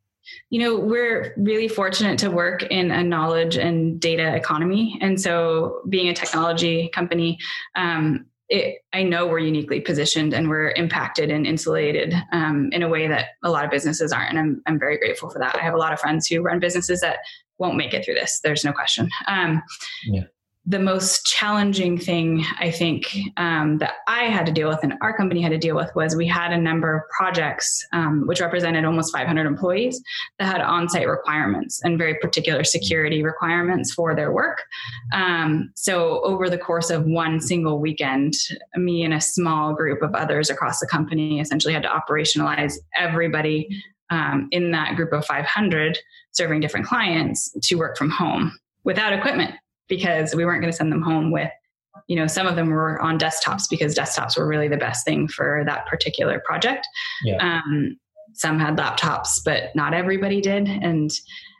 You 0.49 0.61
know, 0.61 0.79
we're 0.79 1.33
really 1.35 1.67
fortunate 1.67 2.17
to 2.19 2.31
work 2.31 2.63
in 2.63 2.89
a 2.91 3.03
knowledge 3.03 3.57
and 3.57 3.99
data 3.99 4.33
economy, 4.33 4.97
and 5.01 5.19
so 5.19 5.81
being 5.89 6.07
a 6.07 6.13
technology 6.13 6.87
company, 6.89 7.37
um, 7.75 8.27
it, 8.51 8.79
I 8.91 9.03
know 9.03 9.25
we're 9.25 9.39
uniquely 9.39 9.79
positioned 9.79 10.33
and 10.33 10.49
we're 10.49 10.71
impacted 10.71 11.31
and 11.31 11.47
insulated 11.47 12.13
um, 12.33 12.69
in 12.73 12.83
a 12.83 12.89
way 12.89 13.07
that 13.07 13.29
a 13.43 13.49
lot 13.49 13.63
of 13.63 13.71
businesses 13.71 14.11
aren't. 14.11 14.31
And 14.31 14.39
I'm, 14.39 14.61
I'm 14.67 14.77
very 14.77 14.97
grateful 14.97 15.29
for 15.29 15.39
that. 15.39 15.55
I 15.55 15.63
have 15.63 15.73
a 15.73 15.77
lot 15.77 15.93
of 15.93 15.99
friends 15.99 16.27
who 16.27 16.41
run 16.41 16.59
businesses 16.59 16.99
that 16.99 17.19
won't 17.59 17.77
make 17.77 17.93
it 17.93 18.03
through 18.03 18.15
this. 18.15 18.41
There's 18.43 18.65
no 18.65 18.73
question. 18.73 19.09
Um, 19.27 19.63
yeah 20.05 20.23
the 20.65 20.79
most 20.79 21.25
challenging 21.25 21.97
thing 21.97 22.45
I 22.59 22.69
think 22.69 23.17
um, 23.37 23.79
that 23.79 23.93
I 24.07 24.25
had 24.25 24.45
to 24.45 24.51
deal 24.51 24.69
with 24.69 24.79
and 24.83 24.93
our 25.01 25.15
company 25.15 25.41
had 25.41 25.51
to 25.53 25.57
deal 25.57 25.75
with 25.75 25.89
was 25.95 26.15
we 26.15 26.27
had 26.27 26.53
a 26.53 26.57
number 26.57 26.95
of 26.95 27.03
projects 27.09 27.83
um, 27.93 28.27
which 28.27 28.41
represented 28.41 28.85
almost 28.85 29.11
500 29.11 29.47
employees 29.47 29.99
that 30.37 30.45
had 30.45 30.61
on-site 30.61 31.07
requirements 31.07 31.81
and 31.83 31.97
very 31.97 32.13
particular 32.19 32.63
security 32.63 33.23
requirements 33.23 33.91
for 33.91 34.15
their 34.15 34.31
work. 34.31 34.61
Um, 35.13 35.71
so 35.75 36.21
over 36.21 36.47
the 36.47 36.59
course 36.59 36.91
of 36.91 37.05
one 37.05 37.41
single 37.41 37.79
weekend, 37.79 38.35
me 38.75 39.03
and 39.03 39.15
a 39.15 39.21
small 39.21 39.73
group 39.73 40.03
of 40.03 40.13
others 40.13 40.51
across 40.51 40.79
the 40.79 40.87
company 40.87 41.39
essentially 41.39 41.73
had 41.73 41.83
to 41.83 41.89
operationalize 41.89 42.75
everybody 42.95 43.67
um, 44.11 44.47
in 44.51 44.71
that 44.71 44.95
group 44.95 45.11
of 45.11 45.25
500 45.25 45.97
serving 46.33 46.59
different 46.59 46.85
clients 46.85 47.51
to 47.63 47.75
work 47.75 47.97
from 47.97 48.11
home 48.11 48.59
without 48.83 49.11
equipment 49.11 49.55
because 49.91 50.33
we 50.33 50.45
weren't 50.45 50.61
going 50.61 50.71
to 50.71 50.77
send 50.77 50.91
them 50.91 51.01
home 51.01 51.31
with 51.31 51.51
you 52.07 52.15
know 52.15 52.25
some 52.25 52.47
of 52.47 52.55
them 52.55 52.69
were 52.69 52.99
on 53.01 53.19
desktops 53.19 53.63
because 53.69 53.93
desktops 53.93 54.37
were 54.37 54.47
really 54.47 54.69
the 54.69 54.77
best 54.77 55.05
thing 55.05 55.27
for 55.27 55.63
that 55.67 55.85
particular 55.85 56.41
project. 56.45 56.87
Yeah. 57.23 57.37
um, 57.37 57.97
some 58.33 58.57
had 58.57 58.77
laptops 58.77 59.41
but 59.43 59.75
not 59.75 59.93
everybody 59.93 60.39
did. 60.39 60.67
And 60.67 61.11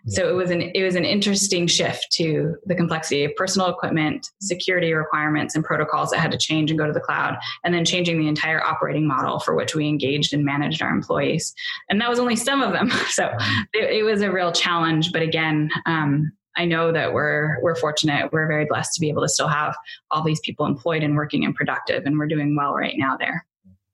yeah. 0.06 0.16
so 0.16 0.30
it 0.30 0.34
was 0.34 0.50
an 0.50 0.62
it 0.74 0.84
was 0.84 0.96
an 0.96 1.04
interesting 1.04 1.68
shift 1.68 2.08
to 2.14 2.56
the 2.66 2.76
complexity 2.76 3.26
of 3.26 3.36
personal 3.36 3.68
equipment 3.68 4.26
security 4.40 4.94
requirements 4.94 5.54
and 5.54 5.66
protocols 5.66 6.12
that 6.12 6.20
had 6.20 6.32
to 6.32 6.38
change 6.38 6.72
and 6.72 6.80
go 6.80 6.88
to 6.88 6.94
the 6.94 7.02
cloud 7.02 7.38
and 7.66 7.74
then 7.74 7.84
changing 7.84 8.20
the 8.20 8.28
entire 8.28 8.64
operating 8.64 9.06
model 9.06 9.40
for 9.40 9.54
which 9.54 9.76
we 9.76 9.88
engaged 9.88 10.34
and 10.34 10.46
managed 10.46 10.82
our 10.82 10.90
employees. 10.90 11.54
And 11.90 12.00
that 12.00 12.10
was 12.10 12.20
only 12.20 12.36
some 12.36 12.62
of 12.62 12.72
them. 12.72 12.90
So 13.12 13.30
it, 13.74 14.00
it 14.00 14.04
was 14.04 14.22
a 14.22 14.32
real 14.32 14.54
challenge 14.54 15.12
but 15.12 15.22
again 15.22 15.70
um, 15.86 16.32
I 16.58 16.66
know 16.66 16.92
that 16.92 17.14
we're 17.14 17.58
we're 17.62 17.76
fortunate. 17.76 18.32
We're 18.32 18.48
very 18.48 18.66
blessed 18.66 18.94
to 18.96 19.02
be 19.02 19.10
able 19.10 19.22
to 19.22 19.30
still 19.30 19.48
have 19.48 19.76
all 20.10 20.24
these 20.24 20.40
people 20.42 20.66
employed 20.66 21.04
and 21.04 21.16
working 21.16 21.46
and 21.46 21.56
productive, 21.56 22.06
and 22.06 22.18
we're 22.18 22.28
doing 22.28 22.56
well 22.56 22.74
right 22.74 22.96
now 22.98 23.18
there. 23.18 23.46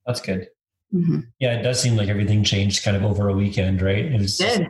That's 0.06 0.22
good. 0.22 0.48
Mm-hmm. 0.94 1.20
Yeah, 1.40 1.60
it 1.60 1.64
does 1.64 1.82
seem 1.82 1.96
like 1.96 2.10
everything 2.10 2.44
changed 2.44 2.84
kind 2.84 2.96
of 2.96 3.04
over 3.04 3.30
a 3.30 3.34
weekend, 3.34 3.82
right? 3.82 4.06
It 4.06 4.20
was 4.20 4.38
did. 4.38 4.70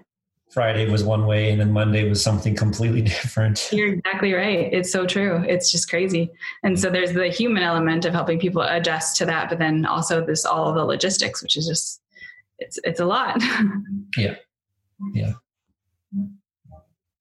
Friday 0.52 0.90
was 0.90 1.04
one 1.04 1.26
way, 1.26 1.52
and 1.52 1.60
then 1.60 1.72
Monday 1.72 2.08
was 2.08 2.24
something 2.24 2.56
completely 2.56 3.02
different. 3.04 3.70
You're 3.72 3.94
exactly 3.94 4.34
right. 4.34 4.70
It's 4.72 4.92
so 4.92 5.06
true. 5.06 5.44
It's 5.48 5.72
just 5.72 5.90
crazy. 5.90 6.32
And 6.64 6.80
so 6.80 6.90
there's 6.90 7.14
the 7.14 7.28
human 7.28 7.64
element 7.64 8.06
of 8.06 8.14
helping 8.14 8.40
people 8.40 8.62
adjust 8.62 9.18
to 9.18 9.26
that, 9.26 9.50
but 9.50 9.60
then 9.60 9.86
also 9.86 10.26
this 10.26 10.46
all 10.46 10.70
of 10.70 10.76
the 10.76 10.86
logistics, 10.86 11.44
which 11.44 11.58
is 11.58 11.68
just 11.68 12.02
it's 12.60 12.80
it's 12.84 13.00
a 13.00 13.06
lot. 13.06 13.42
yeah, 14.18 14.36
yeah. 15.14 15.34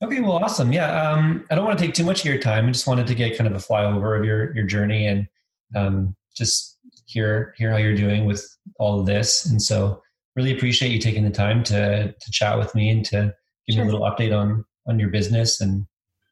Okay, 0.02 0.20
well, 0.20 0.32
awesome. 0.32 0.72
Yeah, 0.72 1.11
um, 1.11 1.46
I 1.50 1.54
don't 1.54 1.64
want 1.64 1.78
to 1.78 1.85
take 1.85 1.94
too 1.94 2.04
much 2.04 2.20
of 2.20 2.26
your 2.26 2.38
time. 2.38 2.66
I 2.66 2.70
just 2.70 2.87
wanted 2.87 3.06
to 3.06 3.14
get 3.14 3.37
kind 3.37 3.48
of 3.48 3.54
a 3.54 3.64
flyover 3.64 4.18
of 4.18 4.24
your 4.24 4.54
your 4.54 4.66
journey 4.66 5.06
and 5.06 5.26
um, 5.74 6.14
just 6.37 6.78
hear 7.06 7.54
hear 7.56 7.70
how 7.70 7.78
you're 7.78 7.96
doing 7.96 8.26
with 8.26 8.46
all 8.78 9.00
of 9.00 9.06
this. 9.06 9.46
And 9.46 9.61
so, 9.61 10.02
really 10.35 10.54
appreciate 10.54 10.92
you 10.92 10.98
taking 10.98 11.24
the 11.24 11.30
time 11.30 11.62
to 11.64 12.12
to 12.12 12.30
chat 12.30 12.59
with 12.59 12.74
me 12.74 12.90
and 12.90 13.04
to 13.06 13.35
give 13.66 13.76
sure. 13.76 13.85
me 13.85 13.90
a 13.90 13.92
little 13.92 14.06
update 14.06 14.38
on 14.38 14.66
on 14.87 14.98
your 14.98 15.09
business 15.09 15.62
and 15.62 15.87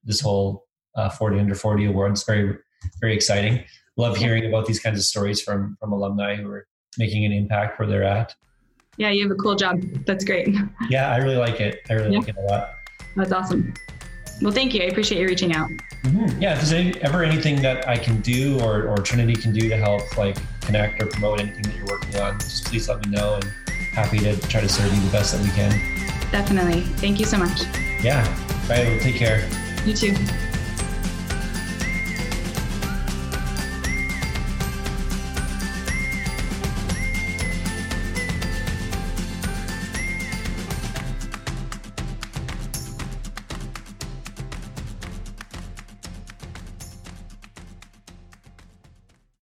this 0.04 0.20
whole 0.20 0.66
uh, 0.96 1.08
40 1.08 1.40
under 1.40 1.54
40 1.54 1.86
award. 1.86 2.12
It's 2.12 2.24
very 2.24 2.58
very 3.00 3.14
exciting. 3.14 3.64
Love 3.96 4.18
hearing 4.18 4.44
about 4.44 4.66
these 4.66 4.78
kinds 4.78 4.98
of 4.98 5.04
stories 5.04 5.40
from 5.40 5.78
from 5.80 5.90
alumni 5.90 6.36
who 6.36 6.50
are 6.50 6.66
making 6.98 7.24
an 7.24 7.32
impact 7.32 7.78
where 7.78 7.88
they're 7.88 8.04
at. 8.04 8.34
Yeah, 8.98 9.08
you 9.08 9.22
have 9.22 9.32
a 9.32 9.40
cool 9.40 9.54
job. 9.54 9.80
That's 10.06 10.24
great. 10.24 10.54
Yeah, 10.90 11.10
I 11.10 11.16
really 11.16 11.36
like 11.36 11.60
it. 11.60 11.80
I 11.88 11.94
really 11.94 12.12
yeah. 12.12 12.18
like 12.18 12.28
it 12.28 12.36
a 12.36 12.42
lot. 12.42 12.70
That's 13.16 13.32
awesome. 13.32 13.74
Well, 14.42 14.52
thank 14.52 14.74
you. 14.74 14.82
I 14.82 14.86
appreciate 14.86 15.20
you 15.20 15.26
reaching 15.26 15.54
out. 15.54 15.70
Mm-hmm. 16.02 16.42
Yeah, 16.42 16.54
if 16.54 16.58
there's 16.58 16.72
any, 16.72 17.00
ever 17.02 17.22
anything 17.22 17.62
that 17.62 17.88
I 17.88 17.96
can 17.96 18.20
do 18.20 18.60
or, 18.60 18.88
or 18.88 18.98
Trinity 18.98 19.34
can 19.34 19.52
do 19.52 19.68
to 19.68 19.76
help 19.76 20.16
like 20.18 20.36
connect 20.60 21.00
or 21.02 21.06
promote 21.06 21.40
anything 21.40 21.62
that 21.62 21.76
you're 21.76 21.86
working 21.86 22.18
on, 22.20 22.38
just 22.40 22.66
please 22.66 22.88
let 22.88 23.04
me 23.06 23.12
know 23.12 23.34
and 23.34 23.44
happy 23.92 24.18
to 24.18 24.38
try 24.48 24.60
to 24.60 24.68
serve 24.68 24.92
you 24.92 25.00
the 25.00 25.12
best 25.12 25.32
that 25.32 25.42
we 25.42 25.50
can. 25.50 25.70
Definitely. 26.32 26.80
Thank 26.98 27.20
you 27.20 27.26
so 27.26 27.38
much. 27.38 27.62
Yeah. 28.02 28.24
Bye. 28.68 28.98
Take 29.00 29.16
care. 29.16 29.48
You 29.86 29.94
too. 29.94 30.16